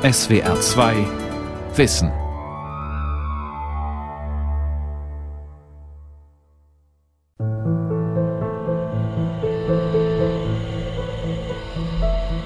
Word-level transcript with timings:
SWR 0.00 0.60
2 0.60 0.94
Wissen. 1.74 2.12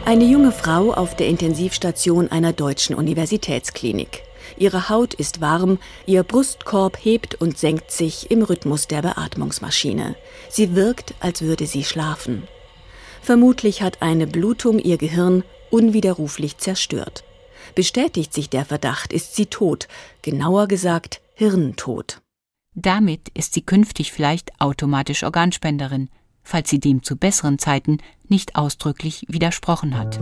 Eine 0.06 0.24
junge 0.24 0.50
Frau 0.50 0.94
auf 0.94 1.14
der 1.14 1.28
Intensivstation 1.28 2.28
einer 2.28 2.54
deutschen 2.54 2.96
Universitätsklinik. 2.96 4.22
Ihre 4.56 4.88
Haut 4.88 5.12
ist 5.12 5.42
warm, 5.42 5.78
ihr 6.06 6.22
Brustkorb 6.22 6.96
hebt 7.03 7.34
und 7.34 7.58
senkt 7.58 7.90
sich 7.90 8.30
im 8.30 8.40
Rhythmus 8.40 8.88
der 8.88 9.03
Beatmungsmaschine. 9.03 10.16
Sie 10.48 10.74
wirkt, 10.74 11.12
als 11.21 11.42
würde 11.42 11.66
sie 11.66 11.84
schlafen. 11.84 12.48
Vermutlich 13.21 13.82
hat 13.82 14.00
eine 14.00 14.26
Blutung 14.26 14.78
ihr 14.78 14.96
Gehirn 14.96 15.44
unwiderruflich 15.71 16.56
zerstört. 16.56 17.24
Bestätigt 17.74 18.34
sich 18.34 18.50
der 18.50 18.64
Verdacht, 18.64 19.12
ist 19.12 19.34
sie 19.34 19.46
tot, 19.46 19.88
genauer 20.22 20.68
gesagt 20.68 21.20
Hirntod. 21.34 22.20
Damit 22.74 23.28
ist 23.30 23.54
sie 23.54 23.62
künftig 23.62 24.12
vielleicht 24.12 24.60
automatisch 24.60 25.22
Organspenderin, 25.24 26.08
falls 26.42 26.70
sie 26.70 26.80
dem 26.80 27.02
zu 27.02 27.16
besseren 27.16 27.58
Zeiten 27.58 27.98
nicht 28.28 28.56
ausdrücklich 28.56 29.27
widersprochen 29.28 29.98
hat. 29.98 30.20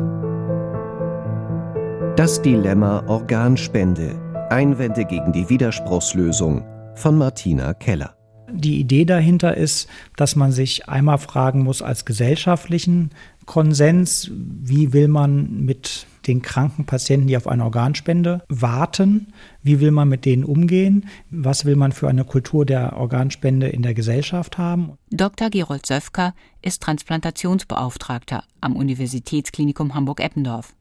Das 2.18 2.42
Dilemma 2.42 3.06
Organspende. 3.06 4.20
Einwände 4.50 5.04
gegen 5.04 5.32
die 5.32 5.48
Widerspruchslösung 5.48 6.64
von 6.96 7.16
Martina 7.16 7.72
Keller. 7.72 8.19
Die 8.52 8.80
Idee 8.80 9.04
dahinter 9.04 9.56
ist, 9.56 9.88
dass 10.16 10.36
man 10.36 10.52
sich 10.52 10.88
einmal 10.88 11.18
fragen 11.18 11.62
muss 11.62 11.82
als 11.82 12.04
gesellschaftlichen 12.04 13.10
Konsens, 13.46 14.30
wie 14.32 14.92
will 14.92 15.08
man 15.08 15.64
mit 15.64 16.06
den 16.26 16.42
kranken 16.42 16.84
Patienten, 16.84 17.26
die 17.26 17.36
auf 17.36 17.46
eine 17.46 17.64
Organspende 17.64 18.42
warten, 18.48 19.32
wie 19.62 19.80
will 19.80 19.90
man 19.90 20.08
mit 20.08 20.24
denen 20.24 20.44
umgehen, 20.44 21.08
was 21.30 21.64
will 21.64 21.76
man 21.76 21.92
für 21.92 22.08
eine 22.08 22.24
Kultur 22.24 22.66
der 22.66 22.96
Organspende 22.96 23.68
in 23.68 23.82
der 23.82 23.94
Gesellschaft 23.94 24.58
haben. 24.58 24.92
Dr. 25.10 25.50
Gerold 25.50 25.86
Söfker 25.86 26.34
ist 26.62 26.82
Transplantationsbeauftragter 26.82 28.44
am 28.60 28.76
Universitätsklinikum 28.76 29.94
Hamburg-Eppendorf. 29.94 30.74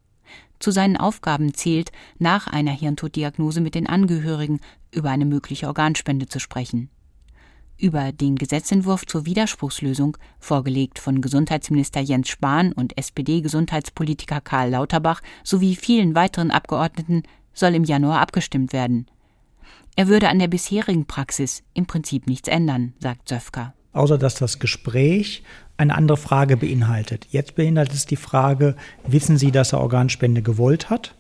Zu 0.60 0.72
seinen 0.72 0.98
Aufgaben 0.98 1.54
zählt, 1.54 1.92
nach 2.18 2.48
einer 2.48 2.74
Hirntoddiagnose 2.74 3.62
mit 3.62 3.76
den 3.76 3.88
Angehörigen 3.88 4.60
über 4.94 5.10
eine 5.10 5.26
mögliche 5.26 5.68
Organspende 5.68 6.28
zu 6.28 6.40
sprechen 6.40 6.90
über 7.80 8.12
den 8.12 8.36
Gesetzentwurf 8.36 9.06
zur 9.06 9.26
Widerspruchslösung, 9.26 10.18
vorgelegt 10.40 11.00
von 11.00 11.22
Gesundheitsminister 11.22 12.02
Jens 12.02 12.30
Spahn 12.30 12.74
und 12.74 12.98
SPD-Gesundheitspolitiker 12.98 14.42
Karl 14.42 14.72
Lauterbach 14.72 15.22
sowie 15.44 15.76
vielen 15.76 16.16
weiteren 16.16 16.52
Abgeordneten, 16.52 17.24
soll 17.54 17.76
im 17.76 17.84
Januar 17.84 18.20
abgestimmt 18.20 18.74
werden. 18.74 19.08
Er 19.96 20.08
würde 20.08 20.30
an 20.30 20.40
der 20.40 20.48
bisherigen 20.48 21.06
Praxis 21.06 21.64
im 21.74 21.86
Prinzip 21.86 22.28
nichts 22.28 22.48
ändern, 22.48 22.94
sagt 23.00 23.28
Söfker. 23.28 23.74
Außer 23.92 24.18
dass 24.18 24.36
das 24.36 24.60
Gespräch 24.60 25.44
eine 25.78 25.96
andere 25.96 26.18
Frage 26.18 26.58
beinhaltet. 26.58 27.28
Jetzt 27.32 27.56
beinhaltet 27.56 27.96
es 27.96 28.06
die 28.06 28.16
Frage, 28.16 28.76
wissen 29.08 29.38
Sie, 29.38 29.52
dass 29.52 29.74
er 29.74 29.82
Organspende 29.82 30.42
gewollt 30.42 30.90
hat? 30.90 31.16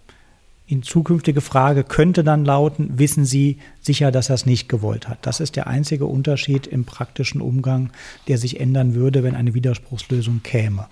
In 0.71 0.83
zukünftige 0.83 1.41
Frage 1.41 1.83
könnte 1.83 2.23
dann 2.23 2.45
lauten, 2.45 2.99
wissen 2.99 3.25
Sie 3.25 3.57
sicher, 3.81 4.11
dass 4.11 4.29
er 4.29 4.35
es 4.35 4.45
nicht 4.45 4.69
gewollt 4.69 5.09
hat? 5.09 5.17
Das 5.23 5.39
ist 5.39 5.55
der 5.55 5.65
einzige 5.65 6.05
Unterschied 6.05 6.67
im 6.67 6.85
praktischen 6.85 7.41
Umgang, 7.41 7.89
der 8.27 8.37
sich 8.37 8.59
ändern 8.59 8.93
würde, 8.93 9.23
wenn 9.23 9.33
eine 9.33 9.55
Widerspruchslösung 9.55 10.41
käme. 10.43 10.87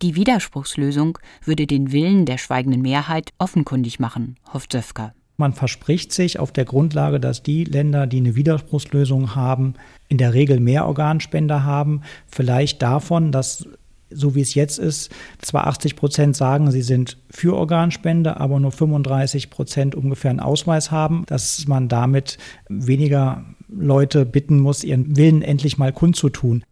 Die 0.00 0.14
Widerspruchslösung 0.14 1.18
würde 1.44 1.66
den 1.66 1.92
Willen 1.92 2.24
der 2.24 2.38
schweigenden 2.38 2.80
Mehrheit 2.80 3.34
offenkundig 3.36 4.00
machen, 4.00 4.36
hofft 4.50 4.72
Söfker. 4.72 5.12
Man 5.36 5.52
verspricht 5.52 6.10
sich 6.10 6.38
auf 6.38 6.50
der 6.50 6.64
Grundlage, 6.64 7.20
dass 7.20 7.42
die 7.42 7.64
Länder, 7.64 8.06
die 8.06 8.20
eine 8.20 8.34
Widerspruchslösung 8.34 9.34
haben, 9.34 9.74
in 10.08 10.16
der 10.16 10.32
Regel 10.32 10.58
mehr 10.58 10.86
Organspender 10.86 11.64
haben, 11.64 12.00
vielleicht 12.28 12.80
davon, 12.80 13.30
dass 13.30 13.68
so 14.10 14.34
wie 14.34 14.40
es 14.40 14.54
jetzt 14.54 14.78
ist, 14.78 15.10
zwar 15.38 15.66
80 15.66 15.96
Prozent 15.96 16.36
sagen, 16.36 16.70
sie 16.70 16.82
sind 16.82 17.18
für 17.30 17.56
Organspende, 17.56 18.38
aber 18.38 18.60
nur 18.60 18.72
35 18.72 19.50
Prozent 19.50 19.94
ungefähr 19.94 20.30
einen 20.30 20.40
Ausweis 20.40 20.90
haben, 20.90 21.24
dass 21.26 21.66
man 21.66 21.88
damit 21.88 22.38
weniger 22.68 23.44
Leute 23.68 24.24
bitten 24.24 24.60
muss, 24.60 24.84
ihren 24.84 25.16
Willen 25.16 25.42
endlich 25.42 25.78
mal 25.78 25.92
kundzutun. 25.92 26.64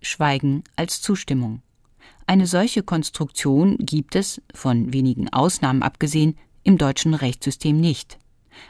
Schweigen 0.00 0.62
als 0.76 1.00
Zustimmung. 1.00 1.62
Eine 2.26 2.46
solche 2.46 2.82
Konstruktion 2.82 3.76
gibt 3.78 4.16
es, 4.16 4.42
von 4.52 4.92
wenigen 4.92 5.32
Ausnahmen 5.32 5.82
abgesehen, 5.82 6.36
im 6.64 6.78
deutschen 6.78 7.14
Rechtssystem 7.14 7.80
nicht. 7.80 8.18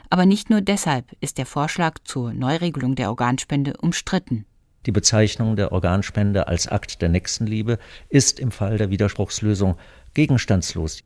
Aber 0.09 0.25
nicht 0.25 0.49
nur 0.49 0.61
deshalb 0.61 1.05
ist 1.21 1.37
der 1.37 1.45
Vorschlag 1.45 1.95
zur 2.03 2.33
Neuregelung 2.33 2.95
der 2.95 3.09
Organspende 3.09 3.75
umstritten. 3.77 4.45
Die 4.87 4.93
Bezeichnung 4.93 5.57
der 5.57 5.73
Organspende 5.73 6.47
als 6.47 6.69
Akt 6.69 7.01
der 7.01 7.09
Nächstenliebe 7.09 7.77
ist 8.07 8.39
im 8.39 8.51
Fall 8.51 8.77
der 8.77 8.89
Widerspruchslösung 8.89 9.75
gegenstandslos. 10.13 11.03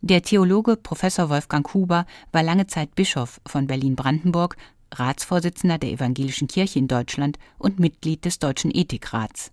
Der 0.00 0.22
Theologe 0.22 0.76
Professor 0.76 1.30
Wolfgang 1.30 1.72
Huber 1.72 2.06
war 2.32 2.42
lange 2.42 2.66
Zeit 2.66 2.96
Bischof 2.96 3.40
von 3.46 3.68
Berlin-Brandenburg, 3.68 4.56
Ratsvorsitzender 4.92 5.78
der 5.78 5.90
Evangelischen 5.90 6.48
Kirche 6.48 6.80
in 6.80 6.88
Deutschland 6.88 7.38
und 7.56 7.78
Mitglied 7.78 8.24
des 8.24 8.40
Deutschen 8.40 8.74
Ethikrats. 8.74 9.52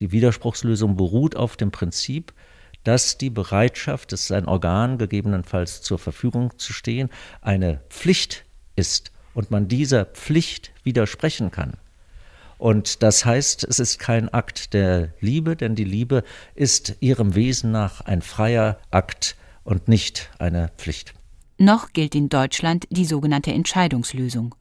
Die 0.00 0.12
Widerspruchslösung 0.12 0.96
beruht 0.96 1.34
auf 1.34 1.56
dem 1.56 1.72
Prinzip, 1.72 2.32
dass 2.84 3.18
die 3.18 3.30
Bereitschaft, 3.30 4.12
es 4.12 4.28
sein 4.28 4.46
Organ 4.46 4.98
gegebenenfalls 4.98 5.82
zur 5.82 5.98
Verfügung 5.98 6.56
zu 6.58 6.72
stehen, 6.72 7.10
eine 7.40 7.80
Pflicht 7.88 8.44
ist 8.76 9.10
und 9.34 9.50
man 9.50 9.66
dieser 9.66 10.04
Pflicht 10.04 10.70
widersprechen 10.84 11.50
kann. 11.50 11.72
Und 12.58 13.02
das 13.02 13.24
heißt, 13.24 13.64
es 13.64 13.78
ist 13.78 13.98
kein 13.98 14.32
Akt 14.32 14.72
der 14.72 15.10
Liebe, 15.20 15.56
denn 15.56 15.74
die 15.74 15.84
Liebe 15.84 16.22
ist 16.54 16.96
ihrem 17.00 17.34
Wesen 17.34 17.70
nach 17.70 18.00
ein 18.02 18.22
freier 18.22 18.78
Akt 18.90 19.36
und 19.64 19.88
nicht 19.88 20.30
eine 20.38 20.70
Pflicht. 20.78 21.14
Noch 21.58 21.92
gilt 21.92 22.14
in 22.14 22.28
Deutschland 22.28 22.86
die 22.90 23.04
sogenannte 23.04 23.52
Entscheidungslösung. 23.52 24.54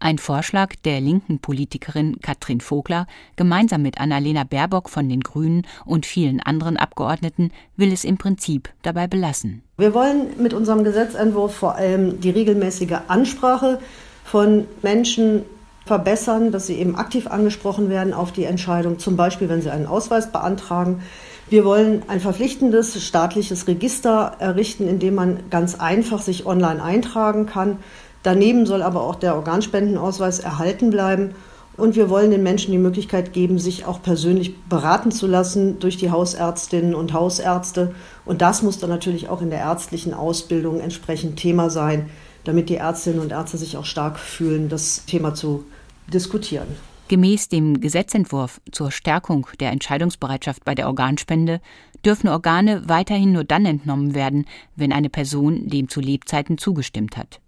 Ein 0.00 0.18
Vorschlag 0.18 0.74
der 0.84 1.00
linken 1.00 1.40
Politikerin 1.40 2.20
Katrin 2.20 2.60
Vogler, 2.60 3.06
gemeinsam 3.36 3.82
mit 3.82 4.00
Annalena 4.00 4.44
Baerbock 4.44 4.88
von 4.88 5.08
den 5.08 5.20
Grünen 5.20 5.66
und 5.84 6.06
vielen 6.06 6.40
anderen 6.40 6.76
Abgeordneten, 6.76 7.52
will 7.76 7.92
es 7.92 8.04
im 8.04 8.16
Prinzip 8.16 8.70
dabei 8.82 9.06
belassen. 9.06 9.62
Wir 9.76 9.94
wollen 9.94 10.40
mit 10.40 10.54
unserem 10.54 10.84
Gesetzentwurf 10.84 11.54
vor 11.54 11.74
allem 11.74 12.20
die 12.20 12.30
regelmäßige 12.30 12.98
Ansprache 13.08 13.80
von 14.24 14.66
Menschen 14.82 15.42
verbessern, 15.88 16.52
dass 16.52 16.68
sie 16.68 16.76
eben 16.76 16.94
aktiv 16.94 17.26
angesprochen 17.26 17.90
werden 17.90 18.12
auf 18.12 18.30
die 18.30 18.44
Entscheidung, 18.44 19.00
zum 19.00 19.16
Beispiel 19.16 19.48
wenn 19.48 19.62
sie 19.62 19.70
einen 19.70 19.86
Ausweis 19.86 20.30
beantragen. 20.30 21.02
Wir 21.50 21.64
wollen 21.64 22.02
ein 22.08 22.20
verpflichtendes 22.20 23.02
staatliches 23.02 23.66
Register 23.66 24.36
errichten, 24.38 24.86
in 24.86 24.98
dem 24.98 25.14
man 25.14 25.40
ganz 25.50 25.74
einfach 25.74 26.20
sich 26.20 26.46
online 26.46 26.82
eintragen 26.82 27.46
kann. 27.46 27.78
Daneben 28.22 28.66
soll 28.66 28.82
aber 28.82 29.02
auch 29.02 29.14
der 29.14 29.34
Organspendenausweis 29.34 30.40
erhalten 30.40 30.90
bleiben. 30.90 31.34
Und 31.78 31.94
wir 31.94 32.10
wollen 32.10 32.32
den 32.32 32.42
Menschen 32.42 32.72
die 32.72 32.78
Möglichkeit 32.78 33.32
geben, 33.32 33.58
sich 33.58 33.86
auch 33.86 34.02
persönlich 34.02 34.60
beraten 34.64 35.12
zu 35.12 35.28
lassen 35.28 35.78
durch 35.78 35.96
die 35.96 36.10
Hausärztinnen 36.10 36.94
und 36.94 37.12
Hausärzte. 37.12 37.94
Und 38.26 38.42
das 38.42 38.62
muss 38.62 38.78
dann 38.78 38.90
natürlich 38.90 39.28
auch 39.28 39.40
in 39.40 39.50
der 39.50 39.60
ärztlichen 39.60 40.12
Ausbildung 40.12 40.80
entsprechend 40.80 41.36
Thema 41.36 41.70
sein, 41.70 42.10
damit 42.44 42.68
die 42.68 42.76
Ärztinnen 42.76 43.20
und 43.20 43.30
Ärzte 43.30 43.58
sich 43.58 43.76
auch 43.76 43.84
stark 43.84 44.18
fühlen, 44.18 44.68
das 44.68 45.04
Thema 45.06 45.34
zu 45.34 45.64
diskutieren. 46.08 46.68
Gemäß 47.08 47.48
dem 47.48 47.80
Gesetzentwurf 47.80 48.60
zur 48.70 48.90
Stärkung 48.90 49.46
der 49.60 49.70
Entscheidungsbereitschaft 49.72 50.64
bei 50.64 50.74
der 50.74 50.86
Organspende 50.86 51.60
dürfen 52.04 52.28
Organe 52.28 52.86
weiterhin 52.86 53.32
nur 53.32 53.44
dann 53.44 53.64
entnommen 53.64 54.14
werden, 54.14 54.44
wenn 54.76 54.92
eine 54.92 55.08
Person 55.08 55.68
dem 55.68 55.88
zu 55.88 56.00
Lebzeiten 56.00 56.58
zugestimmt 56.58 57.16
hat. 57.16 57.40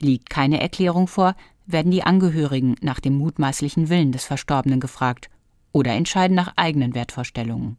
Liegt 0.00 0.30
keine 0.30 0.60
Erklärung 0.60 1.06
vor, 1.06 1.36
werden 1.66 1.92
die 1.92 2.02
Angehörigen 2.02 2.76
nach 2.80 2.98
dem 2.98 3.16
mutmaßlichen 3.18 3.88
Willen 3.88 4.10
des 4.10 4.24
Verstorbenen 4.24 4.80
gefragt 4.80 5.28
oder 5.72 5.92
entscheiden 5.92 6.34
nach 6.34 6.54
eigenen 6.56 6.94
Wertvorstellungen. 6.94 7.76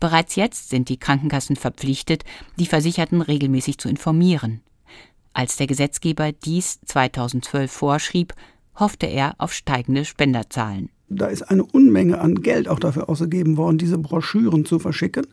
Bereits 0.00 0.36
jetzt 0.36 0.70
sind 0.70 0.88
die 0.88 0.98
Krankenkassen 0.98 1.56
verpflichtet, 1.56 2.24
die 2.58 2.66
Versicherten 2.66 3.20
regelmäßig 3.20 3.78
zu 3.78 3.88
informieren. 3.88 4.60
Als 5.32 5.56
der 5.56 5.66
Gesetzgeber 5.66 6.32
dies 6.32 6.80
2012 6.82 7.70
vorschrieb, 7.70 8.34
hoffte 8.76 9.06
er 9.06 9.34
auf 9.38 9.52
steigende 9.52 10.04
Spenderzahlen. 10.04 10.90
Da 11.08 11.26
ist 11.26 11.42
eine 11.42 11.64
Unmenge 11.64 12.20
an 12.20 12.36
Geld 12.36 12.68
auch 12.68 12.78
dafür 12.78 13.08
ausgegeben 13.08 13.56
worden, 13.56 13.78
diese 13.78 13.98
Broschüren 13.98 14.64
zu 14.64 14.78
verschicken. 14.78 15.26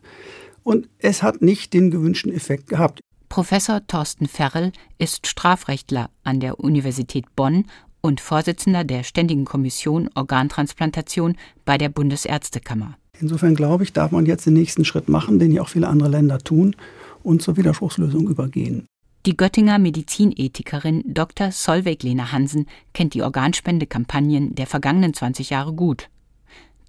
Und 0.62 0.88
es 0.98 1.22
hat 1.22 1.42
nicht 1.42 1.72
den 1.72 1.90
gewünschten 1.90 2.32
Effekt 2.32 2.68
gehabt. 2.68 3.00
Professor 3.28 3.80
Thorsten 3.86 4.28
Ferrell 4.28 4.72
ist 4.98 5.26
Strafrechtler 5.26 6.10
an 6.22 6.38
der 6.38 6.60
Universität 6.60 7.24
Bonn 7.34 7.64
und 8.02 8.20
Vorsitzender 8.20 8.84
der 8.84 9.04
Ständigen 9.04 9.44
Kommission 9.44 10.10
Organtransplantation 10.14 11.36
bei 11.64 11.78
der 11.78 11.88
Bundesärztekammer. 11.88 12.96
Insofern 13.20 13.54
glaube 13.54 13.84
ich, 13.84 13.92
darf 13.92 14.10
man 14.10 14.26
jetzt 14.26 14.46
den 14.46 14.54
nächsten 14.54 14.84
Schritt 14.84 15.08
machen, 15.08 15.38
den 15.38 15.52
ja 15.52 15.62
auch 15.62 15.68
viele 15.68 15.88
andere 15.88 16.08
Länder 16.08 16.38
tun, 16.38 16.76
und 17.22 17.40
zur 17.40 17.56
Widerspruchslösung 17.56 18.28
übergehen. 18.28 18.86
Die 19.24 19.36
Göttinger 19.36 19.78
Medizinethikerin 19.78 21.04
Dr. 21.06 21.52
Solveig-Lena 21.52 22.32
Hansen 22.32 22.66
kennt 22.92 23.14
die 23.14 23.22
Organspendekampagnen 23.22 24.56
der 24.56 24.66
vergangenen 24.66 25.14
20 25.14 25.50
Jahre 25.50 25.72
gut. 25.72 26.08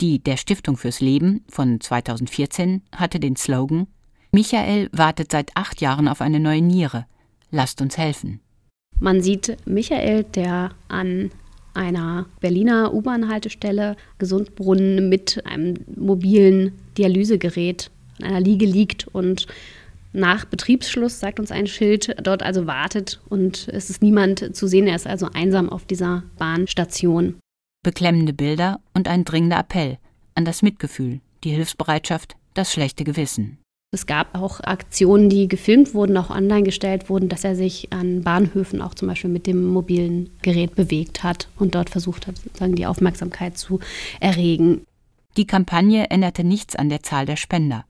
Die 0.01 0.17
der 0.17 0.37
Stiftung 0.37 0.75
fürs 0.75 0.99
Leben 0.99 1.43
von 1.47 1.79
2014 1.79 2.81
hatte 2.91 3.19
den 3.19 3.35
Slogan 3.35 3.85
Michael 4.31 4.89
wartet 4.91 5.31
seit 5.31 5.55
acht 5.55 5.79
Jahren 5.79 6.07
auf 6.07 6.21
eine 6.21 6.39
neue 6.39 6.63
Niere. 6.63 7.05
Lasst 7.51 7.81
uns 7.81 7.99
helfen. 7.99 8.39
Man 8.99 9.21
sieht 9.21 9.55
Michael, 9.67 10.23
der 10.23 10.71
an 10.87 11.29
einer 11.75 12.25
Berliner 12.39 12.95
U-Bahn-Haltestelle 12.95 13.95
Gesundbrunnen 14.17 15.07
mit 15.07 15.45
einem 15.45 15.75
mobilen 15.95 16.71
Dialysegerät 16.97 17.91
an 18.21 18.29
einer 18.29 18.39
Liege 18.39 18.65
liegt 18.65 19.07
und 19.09 19.45
nach 20.13 20.45
Betriebsschluss, 20.45 21.19
sagt 21.19 21.39
uns 21.39 21.51
ein 21.51 21.67
Schild, 21.67 22.15
dort 22.23 22.43
also 22.43 22.67
wartet 22.67 23.19
und 23.29 23.67
es 23.67 23.89
ist 23.89 24.01
niemand 24.01 24.55
zu 24.55 24.67
sehen. 24.67 24.87
Er 24.87 24.95
ist 24.95 25.07
also 25.07 25.29
einsam 25.33 25.69
auf 25.69 25.85
dieser 25.85 26.23
Bahnstation. 26.37 27.35
Beklemmende 27.83 28.33
Bilder 28.33 28.79
und 28.93 29.07
ein 29.07 29.25
dringender 29.25 29.59
Appell 29.59 29.97
an 30.35 30.45
das 30.45 30.61
Mitgefühl, 30.61 31.19
die 31.43 31.51
Hilfsbereitschaft, 31.51 32.35
das 32.53 32.71
schlechte 32.71 33.03
Gewissen. 33.03 33.57
Es 33.91 34.07
gab 34.07 34.33
auch 34.35 34.59
Aktionen, 34.61 35.29
die 35.29 35.47
gefilmt 35.47 35.93
wurden, 35.93 36.17
auch 36.17 36.31
online 36.31 36.63
gestellt 36.63 37.09
wurden, 37.09 37.29
dass 37.29 37.43
er 37.43 37.55
sich 37.55 37.93
an 37.93 38.23
Bahnhöfen 38.23 38.81
auch 38.81 38.95
zum 38.95 39.07
Beispiel 39.07 39.29
mit 39.29 39.45
dem 39.45 39.67
mobilen 39.67 40.31
Gerät 40.41 40.73
bewegt 40.73 41.21
hat 41.21 41.47
und 41.59 41.75
dort 41.75 41.91
versucht 41.91 42.25
hat, 42.25 42.37
sozusagen 42.37 42.75
die 42.75 42.87
Aufmerksamkeit 42.87 43.55
zu 43.55 43.79
erregen. 44.19 44.81
Die 45.37 45.45
Kampagne 45.45 46.09
änderte 46.09 46.43
nichts 46.43 46.75
an 46.75 46.89
der 46.89 47.03
Zahl 47.03 47.27
der 47.27 47.35
Spender. 47.35 47.85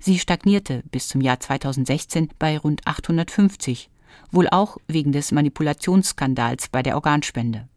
Sie 0.00 0.18
stagnierte 0.18 0.82
bis 0.90 1.08
zum 1.08 1.20
Jahr 1.20 1.40
2016 1.40 2.30
bei 2.38 2.58
rund 2.58 2.86
850, 2.86 3.90
wohl 4.30 4.48
auch 4.48 4.78
wegen 4.88 5.12
des 5.12 5.32
Manipulationsskandals 5.32 6.68
bei 6.68 6.82
der 6.82 6.94
Organspende. 6.94 7.68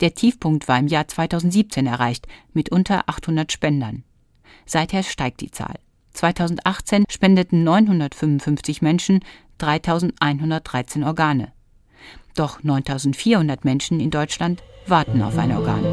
Der 0.00 0.14
Tiefpunkt 0.14 0.68
war 0.68 0.78
im 0.78 0.88
Jahr 0.88 1.08
2017 1.08 1.86
erreicht 1.86 2.26
mit 2.52 2.70
unter 2.70 3.08
800 3.08 3.52
Spendern. 3.52 4.04
Seither 4.66 5.02
steigt 5.02 5.40
die 5.40 5.50
Zahl. 5.50 5.78
2018 6.12 7.04
spendeten 7.08 7.62
955 7.62 8.82
Menschen 8.82 9.20
3113 9.58 11.04
Organe. 11.04 11.52
Doch 12.34 12.62
9400 12.62 13.64
Menschen 13.64 14.00
in 14.00 14.10
Deutschland 14.10 14.62
warten 14.86 15.22
auf 15.22 15.38
ein 15.38 15.52
Organ. 15.52 15.84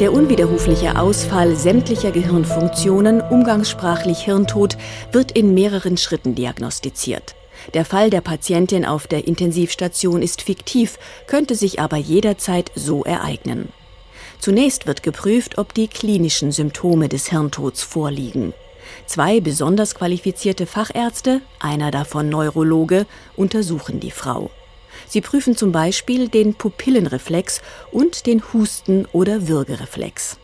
Der 0.00 0.12
unwiderrufliche 0.12 0.98
Ausfall 0.98 1.56
sämtlicher 1.56 2.10
Gehirnfunktionen, 2.10 3.22
umgangssprachlich 3.22 4.18
Hirntod, 4.18 4.76
wird 5.10 5.32
in 5.32 5.54
mehreren 5.54 5.96
Schritten 5.96 6.34
diagnostiziert. 6.34 7.34
Der 7.72 7.86
Fall 7.86 8.10
der 8.10 8.20
Patientin 8.20 8.84
auf 8.84 9.06
der 9.06 9.26
Intensivstation 9.26 10.20
ist 10.20 10.42
fiktiv, 10.42 10.98
könnte 11.26 11.54
sich 11.54 11.80
aber 11.80 11.96
jederzeit 11.96 12.70
so 12.74 13.04
ereignen. 13.04 13.72
Zunächst 14.38 14.86
wird 14.86 15.02
geprüft, 15.02 15.56
ob 15.56 15.72
die 15.72 15.88
klinischen 15.88 16.52
Symptome 16.52 17.08
des 17.08 17.30
Hirntods 17.30 17.82
vorliegen. 17.82 18.52
Zwei 19.06 19.40
besonders 19.40 19.94
qualifizierte 19.94 20.66
Fachärzte, 20.66 21.40
einer 21.58 21.90
davon 21.90 22.28
Neurologe, 22.28 23.06
untersuchen 23.34 23.98
die 23.98 24.10
Frau. 24.10 24.50
Sie 25.08 25.20
prüfen 25.20 25.56
zum 25.56 25.72
Beispiel 25.72 26.28
den 26.28 26.54
Pupillenreflex 26.54 27.60
und 27.92 28.26
den 28.26 28.42
Husten- 28.52 29.06
oder 29.12 29.48
Würgereflex. 29.48 30.38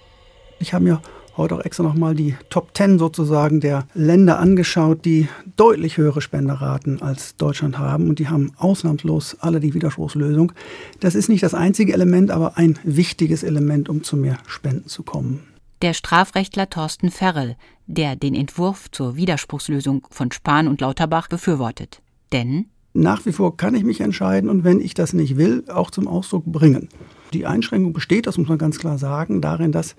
Ich 0.58 0.72
habe 0.72 0.84
mir 0.84 1.02
heute 1.36 1.56
auch 1.56 1.64
extra 1.64 1.82
nochmal 1.82 2.14
die 2.14 2.36
Top 2.50 2.74
Ten 2.74 2.98
sozusagen 2.98 3.60
der 3.60 3.86
Länder 3.94 4.38
angeschaut, 4.38 5.04
die 5.04 5.28
deutlich 5.56 5.96
höhere 5.96 6.20
Spenderraten 6.20 7.02
als 7.02 7.36
Deutschland 7.36 7.78
haben. 7.78 8.08
Und 8.08 8.18
die 8.18 8.28
haben 8.28 8.52
ausnahmslos 8.56 9.36
alle 9.40 9.60
die 9.60 9.74
Widerspruchslösung. 9.74 10.52
Das 11.00 11.14
ist 11.14 11.28
nicht 11.28 11.42
das 11.42 11.54
einzige 11.54 11.92
Element, 11.92 12.30
aber 12.30 12.58
ein 12.58 12.78
wichtiges 12.84 13.42
Element, 13.42 13.88
um 13.88 14.02
zu 14.02 14.16
mehr 14.16 14.38
Spenden 14.46 14.88
zu 14.88 15.02
kommen. 15.02 15.42
Der 15.80 15.94
Strafrechtler 15.94 16.70
Thorsten 16.70 17.10
Ferrell, 17.10 17.56
der 17.86 18.14
den 18.14 18.34
Entwurf 18.34 18.90
zur 18.92 19.16
Widerspruchslösung 19.16 20.06
von 20.10 20.30
Spahn 20.30 20.68
und 20.68 20.80
Lauterbach 20.80 21.26
befürwortet. 21.28 22.00
Denn 22.32 22.66
nach 22.94 23.24
wie 23.24 23.32
vor 23.32 23.56
kann 23.56 23.74
ich 23.74 23.84
mich 23.84 24.00
entscheiden 24.00 24.50
und 24.50 24.64
wenn 24.64 24.80
ich 24.80 24.94
das 24.94 25.12
nicht 25.12 25.36
will, 25.36 25.64
auch 25.68 25.90
zum 25.90 26.06
Ausdruck 26.06 26.44
bringen. 26.44 26.88
Die 27.32 27.46
Einschränkung 27.46 27.92
besteht, 27.92 28.26
das 28.26 28.36
muss 28.38 28.48
man 28.48 28.58
ganz 28.58 28.78
klar 28.78 28.98
sagen, 28.98 29.40
darin, 29.40 29.72
dass 29.72 29.94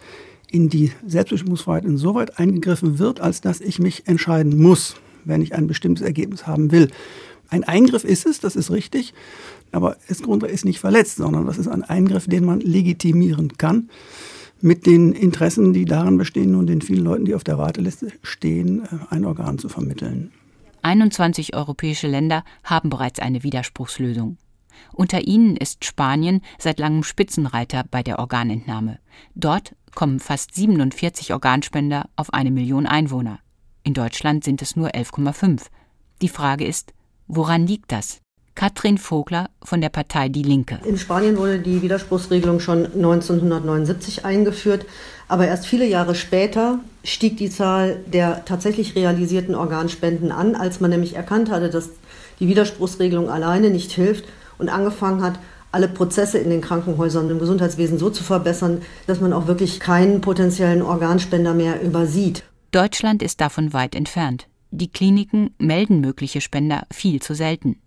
in 0.52 0.70
die 0.70 0.92
Selbstbestimmungsfreiheit 1.06 1.86
insoweit 1.86 2.38
eingegriffen 2.38 3.00
wird, 3.00 3.20
als 3.20 3.42
dass 3.42 3.60
ich 3.60 3.80
mich 3.80 4.08
entscheiden 4.08 4.62
muss, 4.62 4.96
wenn 5.26 5.42
ich 5.42 5.56
ein 5.56 5.66
bestimmtes 5.66 6.06
Ergebnis 6.06 6.46
haben 6.46 6.72
will. 6.72 6.90
Ein 7.50 7.64
Eingriff 7.64 8.04
ist 8.04 8.28
es, 8.28 8.40
das 8.40 8.56
ist 8.56 8.70
richtig, 8.70 9.14
aber 9.72 9.98
das 10.08 10.22
Grundrecht 10.22 10.54
ist 10.54 10.66
nicht 10.66 10.80
verletzt, 10.80 11.18
sondern 11.18 11.48
das 11.48 11.58
ist 11.58 11.68
ein 11.68 11.84
Eingriff, 11.84 12.28
den 12.28 12.46
man 12.46 12.60
legitimieren 12.60 13.58
kann 13.58 13.90
mit 14.62 14.86
den 14.86 15.14
Interessen, 15.14 15.74
die 15.74 15.86
darin 15.86 16.18
bestehen 16.18 16.56
und 16.56 16.68
den 16.68 16.82
vielen 16.82 17.04
Leuten, 17.04 17.26
die 17.26 17.36
auf 17.36 17.44
der 17.44 17.58
Warteliste 17.58 18.08
stehen, 18.22 18.84
ein 19.10 19.26
Organ 19.26 19.58
zu 19.58 19.68
vermitteln. 19.68 20.32
21 20.84 21.56
europäische 21.56 22.08
Länder 22.08 22.44
haben 22.64 22.90
bereits 22.90 23.20
eine 23.20 23.44
Widerspruchslösung. 23.44 24.38
Unter 24.92 25.22
ihnen 25.28 25.56
ist 25.56 25.86
Spanien 25.86 26.42
seit 26.58 26.80
langem 26.80 27.04
Spitzenreiter 27.04 27.84
bei 27.90 28.04
der 28.04 28.20
Organentnahme. 28.20 29.00
Dort 29.36 29.76
kommen 29.96 30.20
fast 30.20 30.56
47 30.56 31.34
Organspender 31.34 32.10
auf 32.16 32.34
eine 32.34 32.52
Million 32.52 32.86
Einwohner. 32.86 33.40
In 33.84 33.94
Deutschland 33.94 34.44
sind 34.44 34.62
es 34.62 34.76
nur 34.76 34.90
11,5. 34.90 35.64
Die 36.22 36.30
Frage 36.30 36.66
ist, 36.66 36.94
woran 37.28 37.68
liegt 37.68 37.92
das? 37.92 38.20
Katrin 38.56 38.98
Vogler 38.98 39.50
von 39.64 39.82
der 39.82 39.90
Partei 39.90 40.30
Die 40.30 40.44
Linke. 40.44 40.80
In 40.86 40.98
Spanien 40.98 41.38
wurde 41.38 41.60
die 41.60 41.82
Widerspruchsregelung 41.82 42.60
schon 42.60 42.86
1979 42.86 44.26
eingeführt, 44.26 44.86
aber 45.28 45.48
erst 45.48 45.66
viele 45.66 45.88
Jahre 45.88 46.14
später 46.14 46.80
stieg 47.04 47.38
die 47.38 47.50
Zahl 47.50 47.98
der 48.08 48.46
tatsächlich 48.46 48.96
realisierten 48.96 49.56
Organspenden 49.56 50.32
an, 50.32 50.56
als 50.56 50.80
man 50.80 50.90
nämlich 50.90 51.16
erkannt 51.16 51.52
hatte, 51.52 51.70
dass 51.70 51.90
die 52.40 52.48
Widerspruchsregelung 52.48 53.30
alleine 53.30 53.70
nicht 53.70 53.92
hilft 53.92 54.26
und 54.58 54.70
angefangen 54.70 55.22
hat, 55.22 55.40
alle 55.72 55.88
Prozesse 55.88 56.38
in 56.38 56.50
den 56.50 56.62
Krankenhäusern 56.62 57.26
und 57.26 57.32
im 57.32 57.40
Gesundheitswesen 57.40 57.98
so 57.98 58.10
zu 58.10 58.24
verbessern, 58.24 58.82
dass 59.08 59.20
man 59.20 59.34
auch 59.34 59.48
wirklich 59.48 59.80
keinen 59.80 60.22
potenziellen 60.22 60.84
Organspender 60.84 61.54
mehr 61.54 61.82
übersieht. 61.82 62.44
Deutschland 62.72 63.24
ist 63.24 63.42
davon 63.42 63.74
weit 63.74 63.96
entfernt. 63.96 64.48
Die 64.70 64.92
Kliniken 64.92 65.54
melden 65.58 66.00
mögliche 66.00 66.42
Spender 66.42 66.84
viel 66.92 67.22
zu 67.22 67.34
selten. 67.34 67.78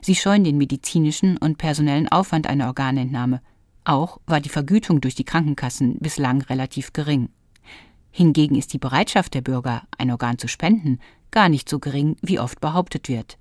Sie 0.00 0.14
scheuen 0.14 0.44
den 0.44 0.56
medizinischen 0.56 1.36
und 1.36 1.58
personellen 1.58 2.08
Aufwand 2.08 2.46
einer 2.46 2.66
Organentnahme. 2.66 3.40
Auch 3.84 4.18
war 4.26 4.40
die 4.40 4.48
Vergütung 4.48 5.02
durch 5.02 5.14
die 5.14 5.24
Krankenkassen 5.24 5.98
bislang 6.00 6.42
relativ 6.42 6.94
gering. 6.94 7.28
Hingegen 8.16 8.54
ist 8.54 8.72
die 8.72 8.78
Bereitschaft 8.78 9.34
der 9.34 9.40
Bürger, 9.40 9.82
ein 9.98 10.12
Organ 10.12 10.38
zu 10.38 10.46
spenden, 10.46 11.00
gar 11.32 11.48
nicht 11.48 11.68
so 11.68 11.80
gering, 11.80 12.16
wie 12.22 12.38
oft 12.38 12.60
behauptet 12.60 13.08
wird. 13.08 13.38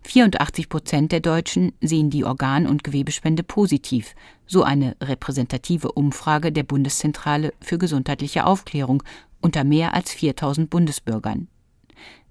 84 0.00 0.70
Prozent 0.70 1.12
der 1.12 1.20
Deutschen 1.20 1.74
sehen 1.82 2.08
die 2.08 2.24
Organ- 2.24 2.66
und 2.66 2.84
Gewebespende 2.84 3.42
positiv, 3.42 4.14
so 4.46 4.62
eine 4.62 4.96
repräsentative 5.02 5.92
Umfrage 5.92 6.52
der 6.52 6.62
Bundeszentrale 6.62 7.52
für 7.60 7.76
gesundheitliche 7.76 8.46
Aufklärung 8.46 9.02
unter 9.42 9.62
mehr 9.62 9.92
als 9.92 10.10
4000 10.14 10.70
Bundesbürgern. 10.70 11.48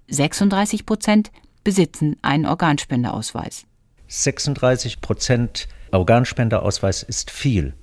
36 0.08 0.84
Prozent 0.84 1.30
besitzen 1.62 2.16
einen 2.22 2.46
Organspenderausweis. 2.46 3.66
36 4.08 5.00
Prozent 5.00 5.68
Organspenderausweis 5.92 7.04
ist 7.04 7.30
viel. 7.30 7.74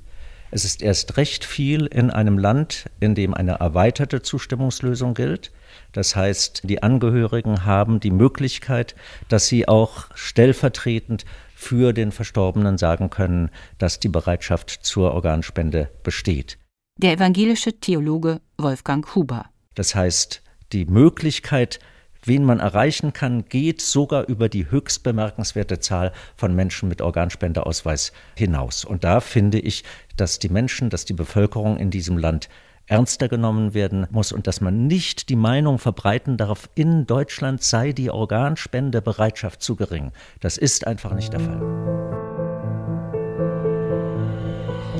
Es 0.55 0.63
ist 0.63 0.81
erst 0.81 1.17
recht 1.17 1.43
viel 1.43 1.85
in 1.85 2.11
einem 2.11 2.37
Land, 2.37 2.85
in 3.01 3.13
dem 3.13 3.33
eine 3.33 3.55
erweiterte 3.55 4.21
Zustimmungslösung 4.21 5.13
gilt. 5.13 5.51
Das 5.91 6.15
heißt, 6.15 6.61
die 6.63 6.81
Angehörigen 6.81 7.65
haben 7.65 7.99
die 7.99 8.09
Möglichkeit, 8.09 8.95
dass 9.27 9.47
sie 9.47 9.67
auch 9.67 10.05
stellvertretend 10.15 11.25
für 11.55 11.91
den 11.91 12.13
Verstorbenen 12.13 12.77
sagen 12.77 13.09
können, 13.09 13.49
dass 13.79 13.99
die 13.99 14.07
Bereitschaft 14.07 14.69
zur 14.69 15.11
Organspende 15.11 15.91
besteht. 16.03 16.57
Der 17.01 17.11
evangelische 17.11 17.73
Theologe 17.81 18.39
Wolfgang 18.57 19.13
Huber. 19.13 19.49
Das 19.73 19.93
heißt, 19.93 20.41
die 20.71 20.85
Möglichkeit, 20.85 21.79
wen 22.27 22.43
man 22.43 22.59
erreichen 22.59 23.13
kann, 23.13 23.45
geht 23.49 23.81
sogar 23.81 24.27
über 24.27 24.49
die 24.49 24.69
höchst 24.69 25.03
bemerkenswerte 25.03 25.79
Zahl 25.79 26.11
von 26.35 26.55
Menschen 26.55 26.89
mit 26.89 27.01
Organspendeausweis 27.01 28.11
hinaus. 28.35 28.85
Und 28.85 29.03
da 29.03 29.19
finde 29.19 29.59
ich, 29.59 29.83
dass 30.17 30.39
die 30.39 30.49
Menschen, 30.49 30.89
dass 30.89 31.05
die 31.05 31.13
Bevölkerung 31.13 31.77
in 31.77 31.91
diesem 31.91 32.17
Land 32.17 32.49
ernster 32.87 33.27
genommen 33.27 33.73
werden 33.73 34.07
muss 34.11 34.31
und 34.31 34.47
dass 34.47 34.61
man 34.61 34.87
nicht 34.87 35.29
die 35.29 35.35
Meinung 35.35 35.79
verbreiten 35.79 36.37
darf, 36.37 36.69
in 36.75 37.07
Deutschland 37.07 37.63
sei 37.63 37.91
die 37.91 38.11
Organspendebereitschaft 38.11 39.61
zu 39.61 39.75
gering. 39.75 40.11
Das 40.39 40.57
ist 40.57 40.85
einfach 40.85 41.13
nicht 41.13 41.33
der 41.33 41.39
Fall. 41.39 42.24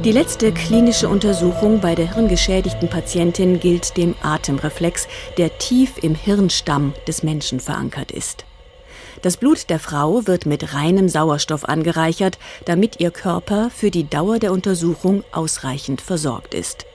Die 0.05 0.11
letzte 0.11 0.51
klinische 0.51 1.09
Untersuchung 1.09 1.81
bei 1.81 1.95
der 1.95 2.13
hirngeschädigten 2.13 2.91
Patientin 2.91 3.59
gilt 3.59 3.97
dem 3.97 4.13
Atemreflex, 4.21 5.07
der 5.39 5.57
tief 5.57 5.93
im 5.99 6.13
Hirnstamm 6.13 6.93
des 7.07 7.23
Menschen 7.23 7.59
verankert 7.59 8.11
ist. 8.11 8.45
Das 9.23 9.37
Blut 9.37 9.67
der 9.71 9.79
Frau 9.79 10.27
wird 10.27 10.45
mit 10.45 10.75
reinem 10.75 11.09
Sauerstoff 11.09 11.65
angereichert, 11.65 12.37
damit 12.65 12.99
ihr 12.99 13.09
Körper 13.09 13.71
für 13.71 13.89
die 13.89 14.07
Dauer 14.07 14.37
der 14.37 14.51
Untersuchung 14.51 15.23
ausreichend 15.31 16.01
versorgt 16.01 16.53
ist. 16.53 16.85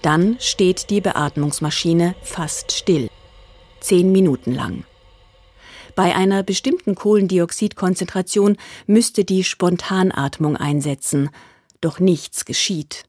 Dann 0.00 0.38
steht 0.40 0.88
die 0.88 1.02
Beatmungsmaschine 1.02 2.14
fast 2.22 2.72
still. 2.72 3.10
Zehn 3.80 4.12
Minuten 4.12 4.54
lang. 4.54 4.84
Bei 5.94 6.16
einer 6.16 6.42
bestimmten 6.42 6.94
Kohlendioxidkonzentration 6.94 8.56
müsste 8.86 9.24
die 9.24 9.44
Spontanatmung 9.44 10.56
einsetzen, 10.56 11.28
doch 11.86 12.00
nichts 12.00 12.44
geschieht. 12.44 13.04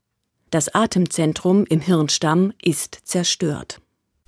Das 0.52 0.74
Atemzentrum 0.74 1.66
im 1.68 1.82
Hirnstamm 1.82 2.54
ist 2.62 3.00
zerstört. 3.04 3.82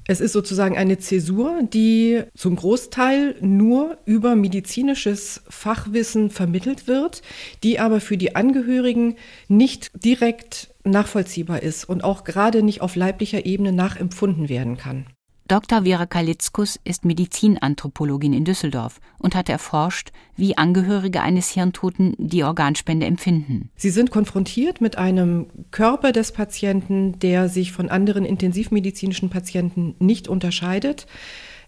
Es 0.08 0.22
ist 0.22 0.34
sozusagen 0.34 0.76
eine 0.76 0.98
Zäsur, 0.98 1.62
die 1.62 2.24
zum 2.36 2.56
Großteil 2.56 3.36
nur 3.42 4.00
über 4.06 4.36
medizinisches 4.36 5.44
Fachwissen 5.48 6.32
vermittelt 6.32 6.88
wird, 6.88 7.22
die 7.62 7.80
aber 7.80 8.02
für 8.02 8.18
die 8.18 8.36
Angehörigen 8.36 9.18
nicht 9.48 9.92
direkt 10.04 10.74
nachvollziehbar 10.84 11.62
ist 11.62 11.88
und 11.88 12.04
auch 12.04 12.24
gerade 12.24 12.64
nicht 12.64 12.82
auf 12.82 12.96
leiblicher 12.96 13.46
Ebene 13.46 13.72
nachempfunden 13.72 14.50
werden 14.50 14.78
kann. 14.78 15.06
Dr. 15.50 15.82
Vera 15.82 16.06
Kalitzkus 16.06 16.80
ist 16.84 17.06
Medizinanthropologin 17.06 18.34
in 18.34 18.46
Düsseldorf 18.46 19.02
und 19.18 19.34
hat 19.34 19.50
erforscht, 19.50 20.12
wie 20.36 20.56
Angehörige 20.56 21.24
eines 21.24 21.50
Hirntoten 21.50 22.14
die 22.20 22.44
Organspende 22.44 23.08
empfinden. 23.08 23.72
Sie 23.76 23.90
sind 23.90 24.12
konfrontiert 24.12 24.80
mit 24.80 25.00
einem 25.00 25.48
Körper 25.72 26.12
des 26.12 26.34
Patienten, 26.34 27.18
der 27.18 27.50
sich 27.50 27.72
von 27.72 27.90
anderen 27.90 28.26
intensivmedizinischen 28.26 29.32
Patienten 29.32 29.96
nicht 29.98 30.28
unterscheidet. 30.28 31.08